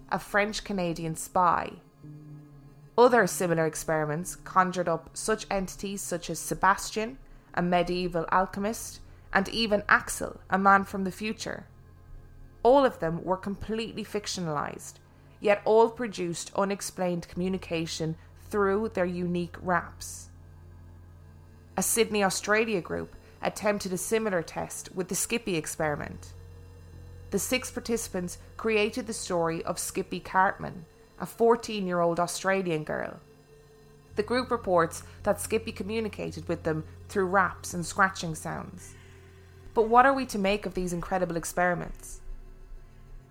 [0.09, 1.73] a French Canadian spy.
[2.97, 7.17] Other similar experiments conjured up such entities such as Sebastian,
[7.53, 9.01] a medieval alchemist,
[9.33, 11.65] and even Axel, a man from the future.
[12.65, 14.93] All of them were completely fictionalized,
[15.39, 18.15] yet all produced unexplained communication
[18.49, 20.31] through their unique raps.
[21.77, 26.33] A Sydney, Australia group attempted a similar test with the Skippy experiment.
[27.29, 30.85] The six participants created the story of Skippy Cartman,
[31.19, 33.19] a 14 year old Australian girl.
[34.15, 38.95] The group reports that Skippy communicated with them through raps and scratching sounds.
[39.75, 42.21] But what are we to make of these incredible experiments?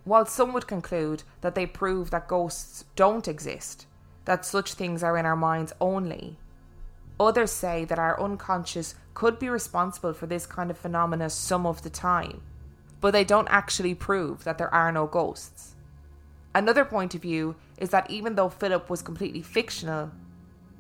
[0.05, 3.87] While some would conclude that they prove that ghosts don't exist,
[4.27, 6.38] that such things are in our minds only,
[7.19, 11.83] others say that our unconscious could be responsible for this kind of phenomena some of
[11.83, 12.43] the time,
[13.01, 15.75] but they don't actually prove that there are no ghosts.
[16.55, 20.11] Another point of view is that even though Philip was completely fictional,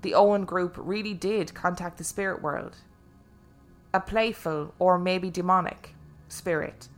[0.02, 2.76] the Owen group really did contact the spirit world.
[3.94, 5.94] A playful, or maybe demonic,
[6.28, 6.88] spirit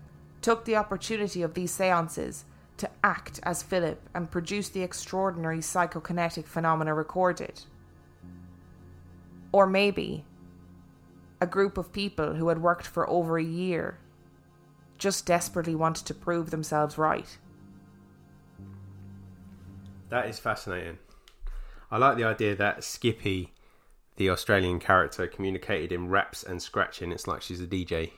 [0.46, 2.44] took the opportunity of these seances
[2.76, 7.62] to act as Philip and produce the extraordinary psychokinetic phenomena recorded.
[9.50, 10.24] Or maybe
[11.40, 13.98] a group of people who had worked for over a year
[14.98, 17.38] just desperately wanted to prove themselves right.
[20.10, 20.98] That is fascinating.
[21.90, 23.52] I like the idea that Skippy,
[24.14, 27.10] the Australian character, communicated in raps and scratching.
[27.10, 28.12] It's like she's a DJ.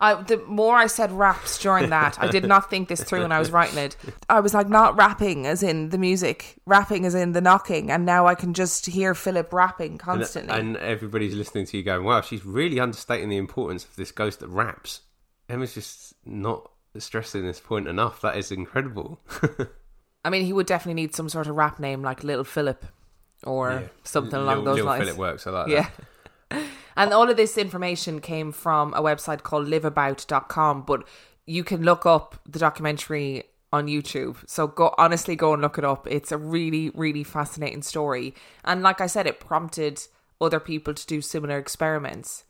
[0.00, 3.32] I, the more I said raps during that, I did not think this through when
[3.32, 3.96] I was writing it.
[4.28, 8.04] I was like, not rapping as in the music, rapping as in the knocking, and
[8.04, 10.52] now I can just hear Philip rapping uh, constantly.
[10.52, 14.10] And, and everybody's listening to you going, wow, she's really understating the importance of this
[14.12, 15.02] ghost that raps.
[15.48, 18.20] Emma's just not stressing this point enough.
[18.20, 19.20] That is incredible.
[20.24, 22.84] I mean, he would definitely need some sort of rap name like Little Philip
[23.42, 23.88] or Yeah.
[24.04, 25.04] something along Lil- those Lil lines.
[25.04, 25.46] Philip works.
[25.46, 25.88] I like Yeah.
[26.50, 26.64] that.
[26.96, 31.06] And all of this information came from a website called liveabout.com, but
[31.46, 34.36] you can look up the documentary on YouTube.
[34.46, 36.06] So go honestly go and look it up.
[36.08, 38.34] It's a really really fascinating story.
[38.64, 40.00] And like I said it prompted
[40.40, 42.44] other people to do similar experiments.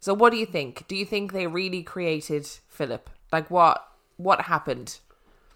[0.00, 0.88] So what do you think?
[0.88, 3.10] Do you think they really created Philip?
[3.30, 3.86] Like what
[4.16, 4.98] what happened?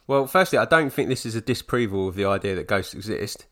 [0.07, 3.47] Well, firstly, I don't think this is a disproval of the idea that ghosts exist.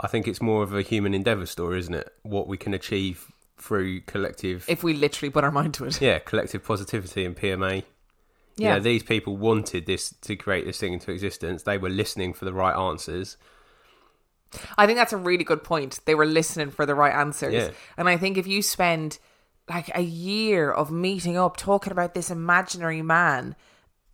[0.00, 2.10] I think it's more of a human endeavour story, isn't it?
[2.22, 6.00] What we can achieve through collective, If we literally put our mind to it.
[6.00, 7.84] yeah, collective positivity and PMA.
[8.56, 8.78] Yeah, Yeah.
[8.80, 11.62] these people wanted this to create this thing into existence.
[11.62, 13.36] They were listening for the right answers.
[14.78, 16.00] I think that's a really good point.
[16.06, 17.52] They were listening for the right answers.
[17.54, 17.70] Yeah.
[17.96, 19.18] And I think if you spend
[19.68, 23.54] like a year of meeting up talking about this imaginary man,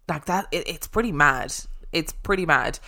[0.09, 1.55] like that, it, it's pretty mad.
[1.93, 2.81] It's pretty mad.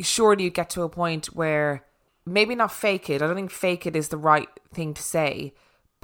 [0.00, 1.84] Surely you get to a point where
[2.24, 3.20] maybe not fake it.
[3.20, 5.52] I don't think fake it is the right thing to say.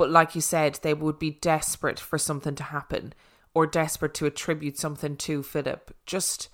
[0.00, 3.12] But like you said, they would be desperate for something to happen
[3.52, 5.94] or desperate to attribute something to Philip.
[6.06, 6.48] Just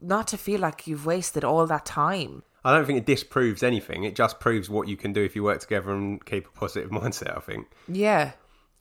[0.00, 2.44] not to feel like you've wasted all that time.
[2.64, 4.04] I don't think it disproves anything.
[4.04, 6.90] It just proves what you can do if you work together and keep a positive
[6.98, 7.36] mindset.
[7.36, 7.66] I think.
[7.88, 8.32] Yeah.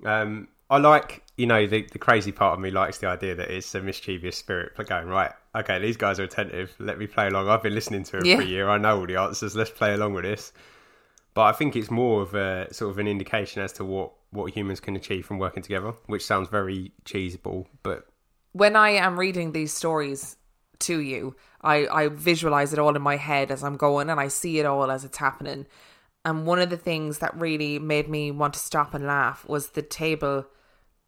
[0.05, 3.51] Um, I like, you know, the, the crazy part of me likes the idea that
[3.51, 6.73] it's a mischievous spirit for going, right, okay, these guys are attentive.
[6.79, 7.49] Let me play along.
[7.49, 8.37] I've been listening to it Yeah.
[8.37, 8.69] for a year.
[8.69, 9.53] I know all the answers.
[9.53, 10.53] Let's play along with this.
[11.33, 14.51] But I think it's more of a sort of an indication as to what, what
[14.53, 18.07] humans can achieve from working together, which sounds very cheeseball, but
[18.53, 20.35] when I am reading these stories
[20.79, 24.27] to you, I, I visualize it all in my head as I'm going and I
[24.27, 25.67] see it all as it's happening.
[26.25, 29.69] And one of the things that really made me want to stop and laugh was
[29.69, 30.45] the table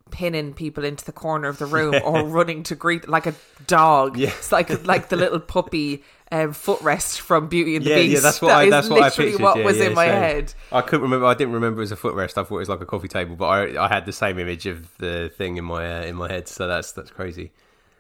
[0.10, 3.36] pinning people into the corner of the room or running to greet like a
[3.68, 4.18] dog.
[4.18, 4.30] Yeah.
[4.30, 6.04] It's like like the little puppy
[6.34, 8.14] um, footrest from Beauty and the yeah, Beast.
[8.16, 9.42] yeah, that's what That I is that's what I pictured.
[9.42, 10.14] what yeah, was yeah, in my same.
[10.16, 10.54] head.
[10.72, 11.26] I couldn't remember.
[11.28, 12.38] I didn't remember it was a footrest.
[12.38, 14.66] I thought it was like a coffee table, but I I had the same image
[14.66, 16.48] of the thing in my uh, in my head.
[16.48, 17.52] So that's that's crazy.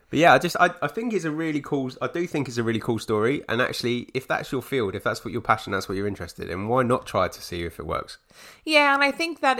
[0.09, 1.91] But yeah, I just I, I think it's a really cool.
[2.01, 3.43] I do think it's a really cool story.
[3.49, 6.49] And actually, if that's your field, if that's what your passion, that's what you're interested
[6.51, 8.19] in, why not try to see if it works?
[8.63, 9.57] Yeah, and I think that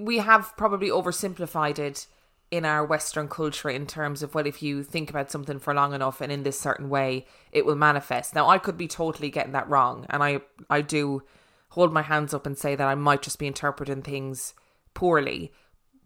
[0.00, 2.06] we have probably oversimplified it
[2.50, 5.94] in our Western culture in terms of, well, if you think about something for long
[5.94, 8.34] enough and in this certain way, it will manifest.
[8.34, 11.22] Now, I could be totally getting that wrong, and I, I do
[11.70, 14.54] hold my hands up and say that I might just be interpreting things
[14.94, 15.52] poorly.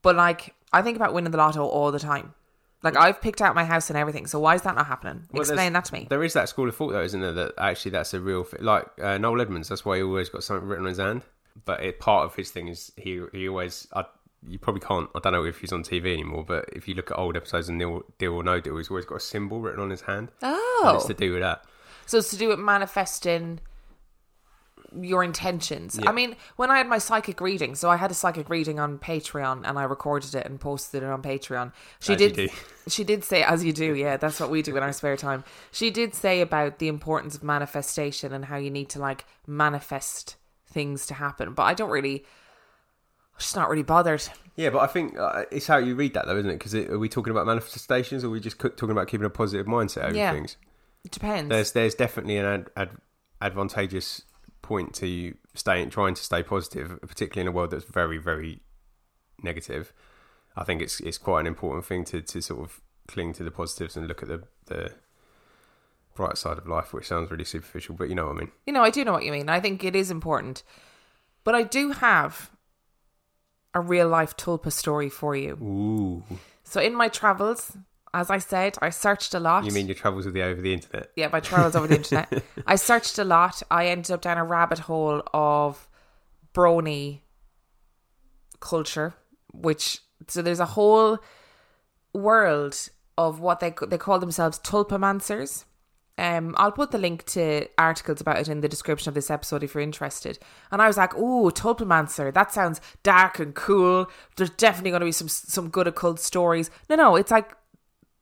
[0.03, 2.35] But like, I think about winning the lotto all the time.
[2.83, 4.27] Like, I've picked out my house and everything.
[4.27, 5.27] So why is that not happening?
[5.33, 6.07] Well, Explain that to me.
[6.11, 7.33] There is that school of thought, though, isn't there?
[7.33, 9.71] That actually that's a real thi- like uh, Noel Edmonds.
[9.71, 11.23] That's why he always got something written on his hand.
[11.65, 13.89] But it, part of his thing is he he always.
[13.95, 14.05] I,
[14.49, 15.09] you probably can't.
[15.15, 17.69] I don't know if he's on TV anymore, but if you look at old episodes
[17.69, 20.31] of Deal, Deal or No Deal, he's always got a symbol written on his hand.
[20.43, 21.17] And Oh, it's to oh.
[21.17, 21.65] do with that.
[22.07, 23.61] so it's to do with manifesting
[25.01, 25.99] your intentions.
[26.01, 26.09] Yeah.
[26.09, 28.99] I mean, when I had my psychic reading, so I had a psychic reading on
[28.99, 31.73] Patreon, and I recorded it and posted it on Patreon.
[32.01, 32.51] She As did.
[32.87, 35.43] She did say, as you do, yeah, that's what we do in our spare time.
[35.73, 40.37] She did say about the importance of manifestation and how you need to like manifest
[40.69, 41.55] things to happen.
[41.55, 42.25] But I don't really.
[43.39, 44.23] Just not really bothered.
[44.57, 46.55] Yeah, but I think uh, it's how you read that, though, isn't it?
[46.59, 49.67] Because are we talking about manifestations, or are we just talking about keeping a positive
[49.67, 50.33] mindset over Yeah.
[50.33, 50.57] things?
[51.05, 51.49] It depends.
[51.51, 52.91] There's there's definitely an ad, ad,
[53.41, 54.23] advantageous
[54.63, 58.61] point to staying trying to stay positive, particularly in a world that's very very
[59.43, 59.93] negative.
[60.57, 63.51] I think it's it's quite an important thing to, to sort of cling to the
[63.51, 64.93] positives and look at the the
[66.15, 68.53] bright side of life, which sounds really superficial, but you know what I mean.
[68.67, 69.49] You know, I do know what you mean.
[69.49, 70.63] I think it is important.
[71.43, 72.51] But I do have
[73.75, 75.55] a real life tulpa story for you.
[75.61, 76.23] Ooh,
[76.63, 77.77] So in my travels,
[78.13, 79.65] as I said, I searched a lot.
[79.65, 81.11] you mean your travels with the over the internet?
[81.17, 82.43] yeah, my travels over the internet.
[82.67, 83.63] I searched a lot.
[83.71, 85.89] I ended up down a rabbit hole of
[86.55, 87.21] brony
[88.61, 89.15] culture,
[89.53, 91.19] which so there's a whole
[92.15, 95.65] world of what they they call themselves tulpamancers.
[96.17, 99.65] Um, I'll put the link to articles about it in the description of this episode
[99.65, 100.39] if you're interested.
[100.71, 102.33] And I was like, "Ooh, tulpamancer!
[102.33, 104.07] That sounds dark and cool.
[104.37, 107.57] There's definitely going to be some some good occult stories." No, no, it's like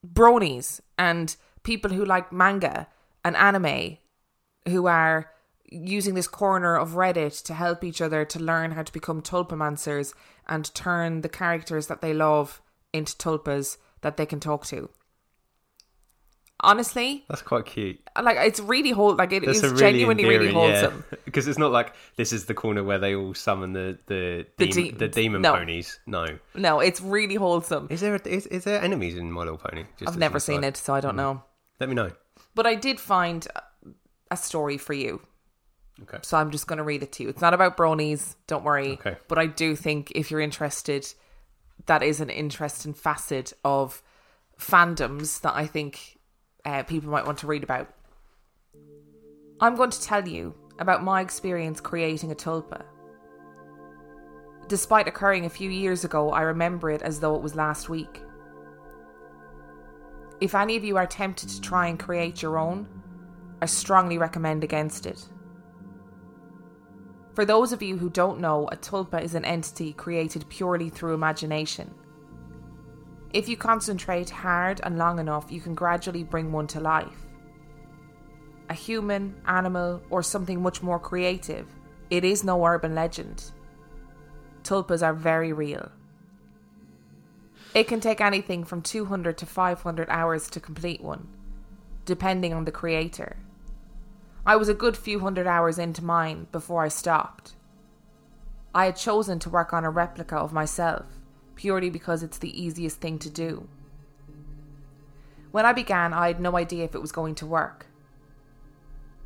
[0.06, 2.88] bronies and people who like manga
[3.24, 3.98] and anime
[4.66, 5.30] who are
[5.70, 10.14] using this corner of Reddit to help each other to learn how to become tulpamancers
[10.46, 12.60] and turn the characters that they love
[12.92, 14.90] into tulpas that they can talk to.
[16.64, 18.00] Honestly, That's quite cute.
[18.22, 21.04] like it's really whole like it is That's a really genuinely really wholesome.
[21.24, 24.66] Because it's not like this is the corner where they all summon the the The
[24.68, 25.54] dem- de- the demon no.
[25.54, 25.98] ponies.
[26.06, 27.88] No, No, it's really wholesome.
[27.90, 29.86] is there a, is, is there enemies in My Little Pony?
[29.98, 30.68] Just I've never seen aside.
[30.68, 31.24] it, so I don't mm.
[31.24, 31.42] know.
[31.80, 32.12] Let me know.
[32.54, 33.46] But I did find
[34.30, 35.20] a story for you.
[36.02, 36.18] Okay.
[36.22, 37.28] So I'm just going to read it to you.
[37.28, 38.92] It's not about bronies, don't worry.
[38.92, 39.16] Okay.
[39.28, 41.06] But I do think if you're interested,
[41.86, 44.02] that is an interesting facet of
[44.58, 46.11] fandoms that I think
[46.64, 47.92] uh, people might want to read about.
[49.60, 52.82] I'm going to tell you about my experience creating a tulpa.
[54.68, 58.22] Despite occurring a few years ago, I remember it as though it was last week.
[60.40, 62.88] If any of you are tempted to try and create your own,
[63.60, 65.24] I strongly recommend against it.
[67.34, 71.14] For those of you who don't know, a tulpa is an entity created purely through
[71.14, 71.94] imagination.
[73.32, 77.26] If you concentrate hard and long enough, you can gradually bring one to life.
[78.68, 81.66] A human, animal, or something much more creative,
[82.10, 83.52] it is no urban legend.
[84.64, 85.90] Tulpas are very real.
[87.74, 91.26] It can take anything from 200 to 500 hours to complete one,
[92.04, 93.36] depending on the creator.
[94.44, 97.54] I was a good few hundred hours into mine before I stopped.
[98.74, 101.06] I had chosen to work on a replica of myself
[101.56, 103.68] purely because it's the easiest thing to do.
[105.50, 107.86] When I began, I had no idea if it was going to work.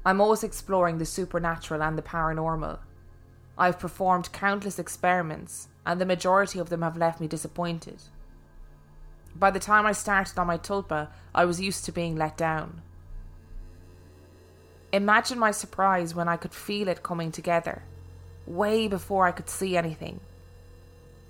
[0.05, 2.79] I'm always exploring the supernatural and the paranormal.
[3.59, 8.03] I've performed countless experiments, and the majority of them have left me disappointed.
[9.35, 12.83] By the time I started on my tulpa, I was used to being let down.
[14.93, 17.83] Imagine my surprise when I could feel it coming together,
[18.47, 20.21] way before I could see anything.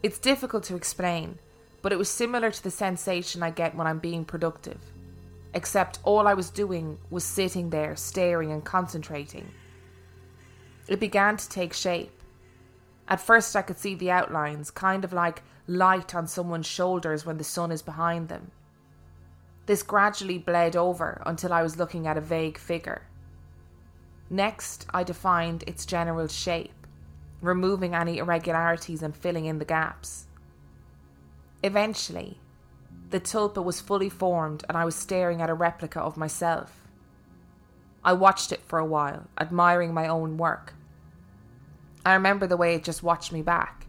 [0.03, 1.39] It's difficult to explain,
[1.83, 4.81] but it was similar to the sensation I get when I'm being productive,
[5.55, 9.51] except all I was doing was sitting there, staring and concentrating.
[10.89, 12.13] It began to take shape.
[13.09, 17.39] At first, I could see the outlines, kind of like light on someone's shoulders when
[17.39, 18.51] the sun is behind them.
[19.67, 23.03] This gradually bled over until I was looking at a vague figure.
[24.31, 26.76] Next, I defined its general shape,
[27.41, 30.27] removing any irregularities and filling in the gaps.
[31.63, 32.39] Eventually,
[33.11, 36.83] the tulpa was fully formed and I was staring at a replica of myself.
[38.05, 40.75] I watched it for a while, admiring my own work.
[42.05, 43.87] I remember the way it just watched me back,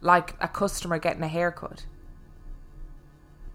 [0.00, 1.86] like a customer getting a haircut.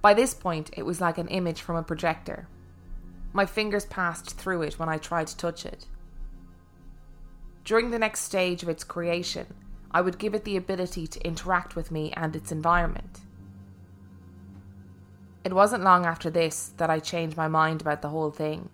[0.01, 2.47] By this point, it was like an image from a projector.
[3.33, 5.85] My fingers passed through it when I tried to touch it.
[7.69, 9.45] During the next stage of its creation,
[9.91, 13.19] I would give it the ability to interact with me and its environment.
[15.43, 18.69] It wasn't long after this that I changed my mind about the whole thing.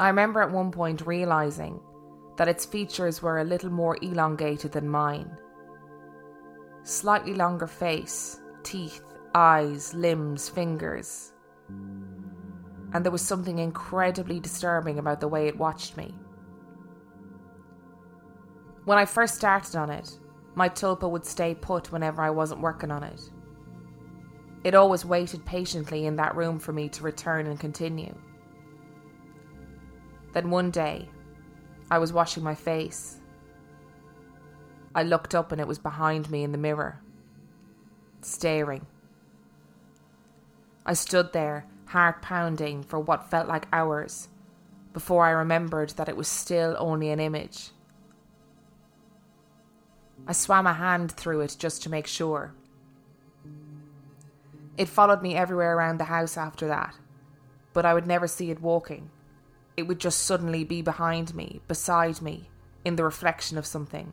[0.00, 1.78] I remember at one point realizing
[2.38, 5.36] that its features were a little more elongated than mine.
[6.82, 9.04] Slightly longer face, teeth,
[9.34, 11.34] eyes, limbs, fingers.
[12.94, 16.14] And there was something incredibly disturbing about the way it watched me.
[18.84, 20.18] When I first started on it,
[20.54, 23.30] my tulpa would stay put whenever I wasn't working on it.
[24.64, 28.14] It always waited patiently in that room for me to return and continue.
[30.32, 31.08] Then one day,
[31.90, 33.18] I was washing my face.
[34.94, 37.00] I looked up and it was behind me in the mirror,
[38.20, 38.86] staring.
[40.84, 44.28] I stood there, heart pounding, for what felt like hours,
[44.92, 47.70] before I remembered that it was still only an image.
[50.26, 52.54] I swam a hand through it just to make sure.
[54.78, 56.94] It followed me everywhere around the house after that,
[57.72, 59.10] but I would never see it walking.
[59.76, 62.48] It would just suddenly be behind me, beside me,
[62.84, 64.12] in the reflection of something.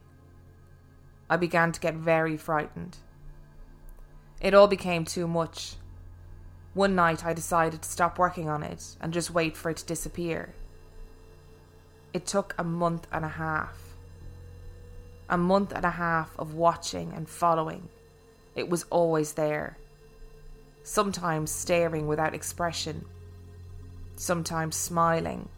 [1.29, 2.97] I began to get very frightened.
[4.41, 5.75] It all became too much.
[6.73, 9.85] One night I decided to stop working on it and just wait for it to
[9.85, 10.53] disappear.
[12.13, 13.88] It took a month and a half.
[15.29, 17.89] A month and a half of watching and following.
[18.55, 19.77] It was always there.
[20.83, 23.05] Sometimes staring without expression,
[24.15, 25.49] sometimes smiling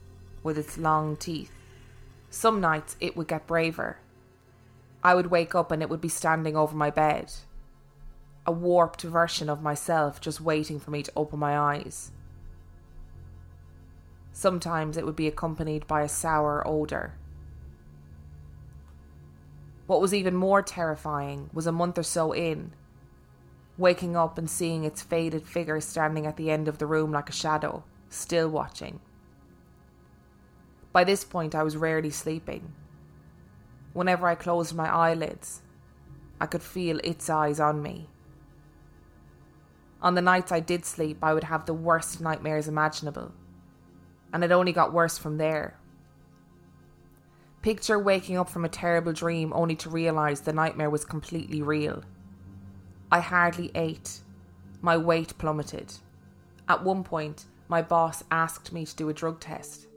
[0.44, 1.52] with its long teeth.
[2.30, 3.98] Some nights it would get braver.
[5.04, 7.32] I would wake up and it would be standing over my bed.
[8.46, 12.12] A warped version of myself just waiting for me to open my eyes.
[14.34, 17.14] Sometimes it would be accompanied by a sour odour.
[19.92, 22.72] What was even more terrifying was a month or so in,
[23.78, 27.28] waking up and seeing its faded figure standing at the end of the room like
[27.28, 29.02] a shadow, still watching.
[30.94, 32.72] By this point, I was rarely sleeping.
[33.92, 35.62] Whenever I closed my eyelids,
[36.40, 38.08] I could feel its eyes on me.
[40.02, 43.34] On the nights I did sleep, I would have the worst nightmares imaginable,
[44.32, 45.81] and it only got worse from there.
[47.62, 52.04] Picture waking up from a terrible dream only to realise the nightmare was completely real.
[53.12, 54.22] I hardly ate.
[54.82, 55.94] My weight plummeted.
[56.68, 59.88] At one point, my boss asked me to do a drug test.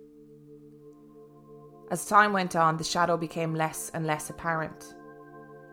[1.90, 4.94] As time went on, the shadow became less and less apparent.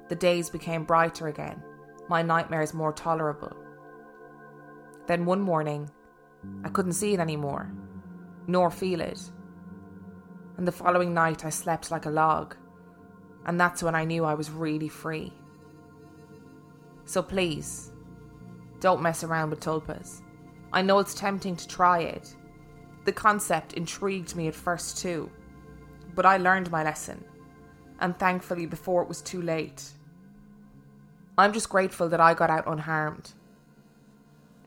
[0.08, 1.62] The days became brighter again,
[2.08, 3.56] my nightmares more tolerable.
[5.08, 5.90] Then one morning,
[6.64, 7.72] I couldn't see it anymore,
[8.48, 9.20] nor feel it.
[10.62, 12.56] And the following night, I slept like a log,
[13.48, 15.34] and that's when I knew I was really free.
[17.06, 17.92] So please,
[18.80, 20.22] don't mess around with tulpas.
[20.72, 22.36] I know it's tempting to try it.
[23.06, 25.32] The concept intrigued me at first, too.
[26.14, 27.26] But I learned my lesson,
[28.00, 29.90] and thankfully before it was too late.
[31.40, 33.34] I'm just grateful that I got out unharmed.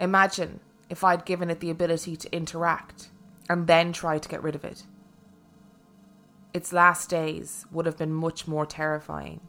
[0.01, 0.59] Imagine
[0.91, 3.11] if I'd given it the ability to interact
[3.49, 4.83] and then tried to get rid of it.
[6.55, 9.41] Its last days would have been much more terrifying.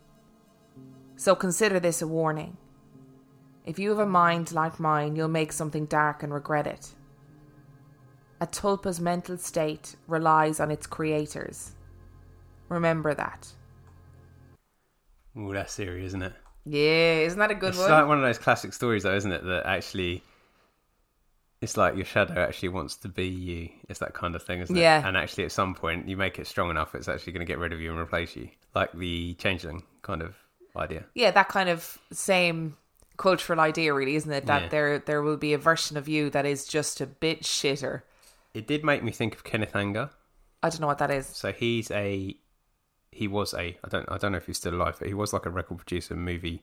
[1.15, 2.57] So consider this a warning.
[3.63, 6.93] If you have a mind like mine, you'll make something dark and regret it.
[8.41, 11.71] A tulpa's mental state relies on its creators.
[12.69, 13.47] Remember that.
[15.37, 16.33] Ooh, that's serious, isn't it?
[16.65, 17.85] Yeah, isn't that a good it's one?
[17.85, 19.43] It's like one of those classic stories, though, isn't it?
[19.43, 20.23] That actually,
[21.65, 23.69] it's like your shadow actually wants to be you.
[23.89, 24.99] It's that kind of thing, isn't Yeah.
[24.99, 25.05] it?
[25.05, 27.59] And actually, at some point, you make it strong enough, it's actually going to get
[27.59, 30.35] rid of you and replace you, like the changeling kind of
[30.77, 31.03] idea.
[31.13, 32.77] yeah, that kind of same
[33.17, 34.45] cultural idea, really, isn't it?
[34.45, 34.67] That Yeah.
[34.69, 38.01] there there will be a version of you that is just a bit shitter.
[38.53, 40.09] It did make me think of Kenneth Anger.
[40.63, 41.27] I don't know what that is.
[41.27, 42.35] So he's a,
[43.11, 45.31] he was a, I don't, I don't know if he's still alive, but he was
[45.33, 46.61] like a record producer, movie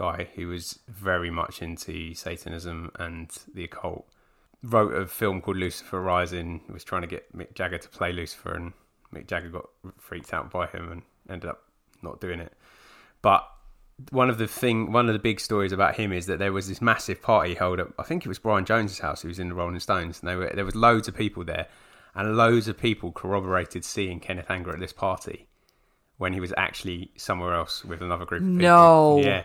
[0.00, 4.08] guy who was very much into Satanism and the occult.
[4.62, 6.62] Wrote a film called Lucifer Rising.
[6.72, 8.72] Was trying to get Mick Jagger to play Lucifer, and
[9.14, 11.62] Mick Jagger got freaked out by him and ended up
[12.02, 12.52] not doing it.
[13.20, 13.46] But
[14.10, 16.66] one of the thing, one of the big stories about him is that there was
[16.68, 17.92] this massive party held up.
[17.98, 20.36] I think it was Brian Jones's house, who was in the Rolling Stones, and they
[20.36, 21.66] were, there was loads of people there,
[22.14, 25.46] and loads of people corroborated seeing Kenneth Anger at this party
[26.16, 28.60] when he was actually somewhere else with another group of people.
[28.60, 29.20] No.
[29.22, 29.42] Yeah.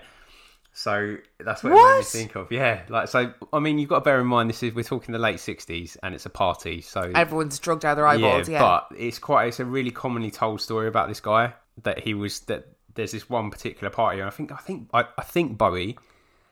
[0.77, 2.51] So that's what, it made me think of.
[2.51, 3.33] Yeah, like so.
[3.53, 5.95] I mean, you've got to bear in mind this is we're talking the late '60s,
[6.03, 6.81] and it's a party.
[6.81, 8.49] So Everyone's drugged out of their eyeballs.
[8.49, 11.53] Yeah, but it's quite it's a really commonly told story about this guy.
[11.83, 15.05] that he was that there's this one particular party, and I think I think I,
[15.17, 15.97] I think Bowie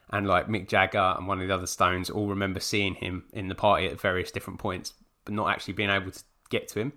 [0.10, 3.50] and like Mick Jagger and one of the other Stones all remember seeing him in
[3.50, 4.94] the party at various different points,
[5.26, 6.94] but not actually being able to get to him.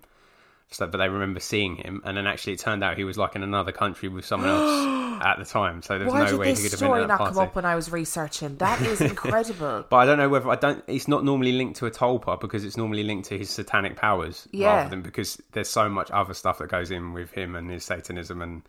[0.69, 3.35] So, but they remember seeing him, and then actually it turned out he was like
[3.37, 5.81] in another country with someone else at the time.
[5.81, 7.27] So there was Why no did way he could have been story at not that
[7.29, 8.57] come up when I was researching?
[8.57, 9.85] That is incredible.
[9.89, 10.83] But I don't know whether I don't.
[10.87, 14.47] It's not normally linked to a tulpa because it's normally linked to his satanic powers
[14.51, 14.75] Yeah.
[14.75, 17.85] rather than because there's so much other stuff that goes in with him and his
[17.85, 18.61] Satanism and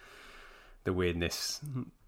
[0.89, 1.61] the weirdness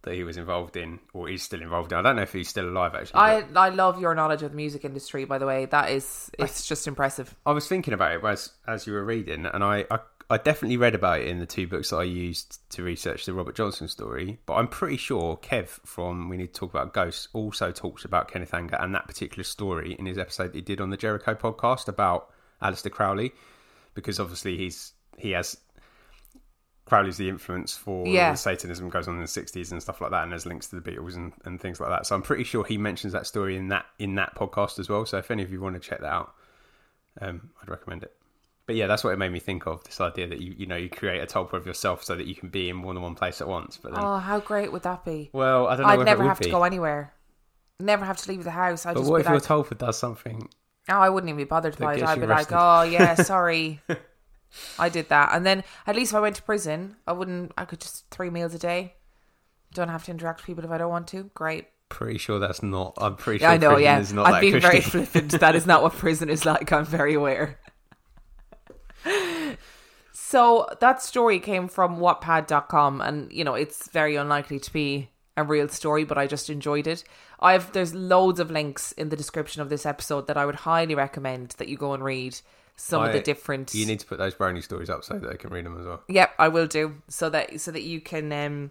[0.03, 1.99] that he was involved in or is still involved in.
[1.99, 3.21] I don't know if he's still alive actually.
[3.21, 5.27] I I love your knowledge of the music industry.
[5.27, 7.37] By the way, that is it's just impressive.
[7.45, 9.99] I was thinking about it as as you were reading, and I, I
[10.31, 13.35] I definitely read about it in the two books that I used to research the
[13.35, 14.39] Robert Johnson story.
[14.47, 18.31] But I'm pretty sure Kev from We Need to Talk About Ghosts also talks about
[18.31, 21.35] Kenneth Anger and that particular story in his episode that he did on the Jericho
[21.35, 22.31] podcast about
[22.63, 23.33] Aleister Crowley,
[23.93, 25.59] because obviously he's he has
[26.91, 28.35] Crowley's the influence for Yeah.
[28.35, 30.91] Satanism goes on in the '60s and stuff like that, and there's links to the
[30.91, 32.05] Beatles and, and things like that.
[32.05, 35.07] So I'm pretty sure he mentions that story in that in that podcast as well.
[35.07, 36.35] So if any of you want to check that out,
[37.21, 38.13] um, I'd recommend it.
[38.67, 40.77] But yeah, that's what it made me think of this idea that you you know
[40.77, 43.15] you create a tulpa of yourself so that you can be in more than one
[43.15, 43.77] place at once.
[43.77, 45.31] But then, Oh, how great would that be?
[45.33, 46.47] well, I don't know I'd never have be.
[46.47, 47.13] to go anywhere.
[47.79, 48.85] Never have to leave the house.
[48.85, 50.49] I'd but just what be if your tulpa does something?
[50.89, 52.03] oh, I wouldn't even be bothered by it.
[52.03, 53.81] I'd be like, oh yeah, sorry,
[54.79, 55.31] I did that.
[55.33, 57.53] And then at least if I went to prison, I wouldn't.
[57.57, 58.95] I could just three meals a day.
[59.75, 61.31] Don't have to interact with people if I don't want to.
[61.35, 61.67] Great.
[61.89, 62.95] Pretty sure that's not.
[62.99, 63.69] I'm pretty Yeah, sure I know.
[63.75, 65.33] prison Yeah, is not I'm that being very flippant.
[65.41, 66.73] That is not what prison is like.
[66.73, 67.59] I'm very aware.
[70.13, 75.43] So that story came from Wattpad.com, and you know it's very unlikely to be a
[75.43, 77.03] real story, but I just enjoyed it.
[77.41, 80.95] I've there's loads of links in the description of this episode that I would highly
[80.95, 82.39] recommend that you go and read
[82.81, 83.75] some of the different.
[83.75, 85.87] You need to put those brownie stories up so that they can read them as
[85.87, 86.03] well.
[86.09, 88.71] Yep, I will do so that so that you can um,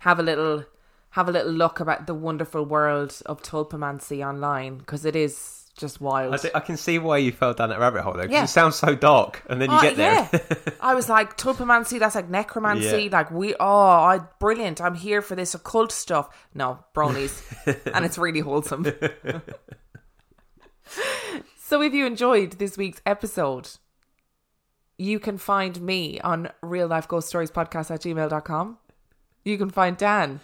[0.00, 0.64] have a little
[1.10, 6.00] have a little look about the wonderful world of tulpamancy online because it is just
[6.00, 6.34] wild.
[6.34, 8.42] I, I can see why you fell down that rabbit hole though, Yeah.
[8.44, 10.28] it sounds so dark, and then you Oh, get there.
[10.32, 10.56] yeah.
[10.80, 13.04] I was like, tulpamancy, that's like necromancy.
[13.04, 13.08] Yeah.
[13.12, 14.80] Like, we, oh, I, brilliant.
[14.80, 16.28] I'm here for this occult stuff.
[16.52, 17.40] No, bronies.
[17.94, 18.86] and it's really wholesome.
[21.68, 23.68] so, if you enjoyed this week's episode,
[24.96, 28.78] you can find me on real life ghost stories podcast at gmail.com.
[29.44, 30.40] You can find Dan.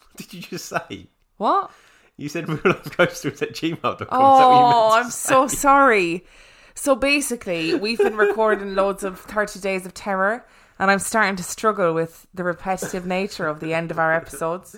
[0.00, 1.06] What did you just say?
[1.38, 1.70] What?
[2.18, 4.08] You said real life ghost stories at gmail.com.
[4.10, 5.30] Oh, I'm say?
[5.30, 6.26] so sorry.
[6.74, 10.46] So basically, we've been recording loads of 30 Days of Terror,
[10.78, 14.76] and I'm starting to struggle with the repetitive nature of the end of our episodes,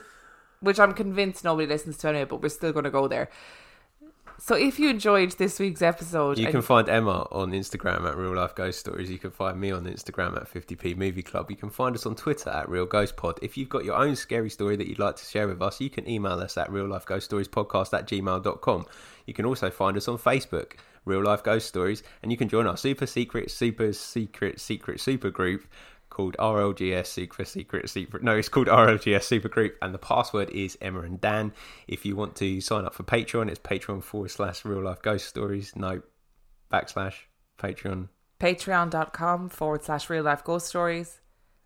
[0.61, 3.29] which I'm convinced nobody listens to anyway, but we're still going to go there.
[4.43, 8.35] So if you enjoyed this week's episode, You can find Emma on Instagram at Real
[8.35, 9.11] Life Ghost Stories.
[9.11, 11.51] You can find me on Instagram at 50p Movie Club.
[11.51, 13.39] You can find us on Twitter at Real Ghost Pod.
[13.43, 15.91] If you've got your own scary story that you'd like to share with us, you
[15.91, 18.87] can email us at Real Life Ghost Stories Podcast at gmail.com.
[19.27, 20.73] You can also find us on Facebook,
[21.05, 25.29] Real Life Ghost Stories, and you can join our super secret, super secret, secret, super
[25.29, 25.65] group
[26.11, 28.23] called RLGS Secret Secret Secret.
[28.23, 31.53] No, it's called RLGS Super Group, and the password is Emma and Dan.
[31.89, 35.27] If you want to sign up for Patreon, it's Patreon forward slash Real Life Ghost
[35.27, 35.75] Stories.
[35.75, 36.03] No,
[36.71, 37.15] backslash
[37.59, 38.09] Patreon.
[38.39, 41.21] patreon.com forward slash real life ghost stories,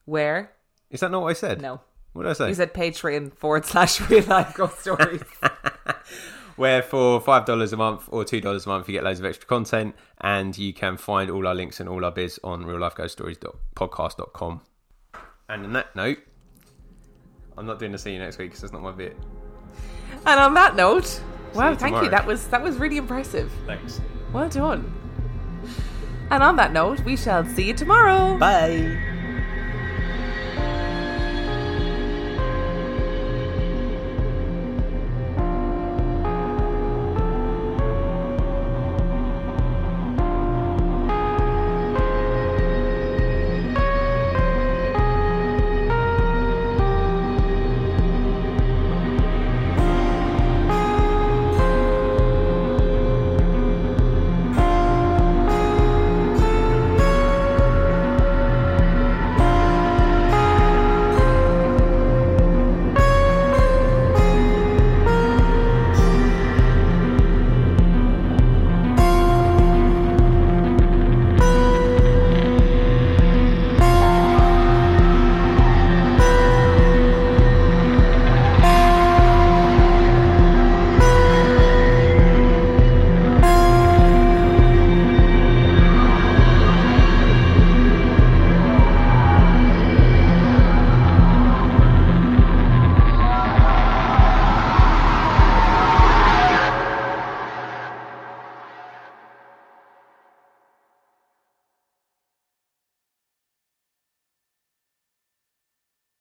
[0.05, 0.53] where?
[0.91, 1.61] Is that not what I said?
[1.61, 1.81] No.
[2.13, 2.49] What did I say?
[2.49, 5.23] You said Patreon forward slash real life ghost stories.
[6.57, 9.27] Where for five dollars a month or two dollars a month, you get loads of
[9.27, 14.61] extra content, and you can find all our links and all our biz on reallifeghoststories.podcast.com.
[15.49, 16.19] And on that note,
[17.59, 19.17] I'm not doing the see you next week because that's not my bit.
[20.27, 21.21] and on that note,
[21.55, 22.09] wow, you thank you.
[22.11, 23.53] That was that was really impressive.
[23.67, 24.01] Thanks.
[24.33, 24.93] Well done.
[26.31, 28.39] And on that note, we shall see you tomorrow.
[28.39, 29.14] Bye.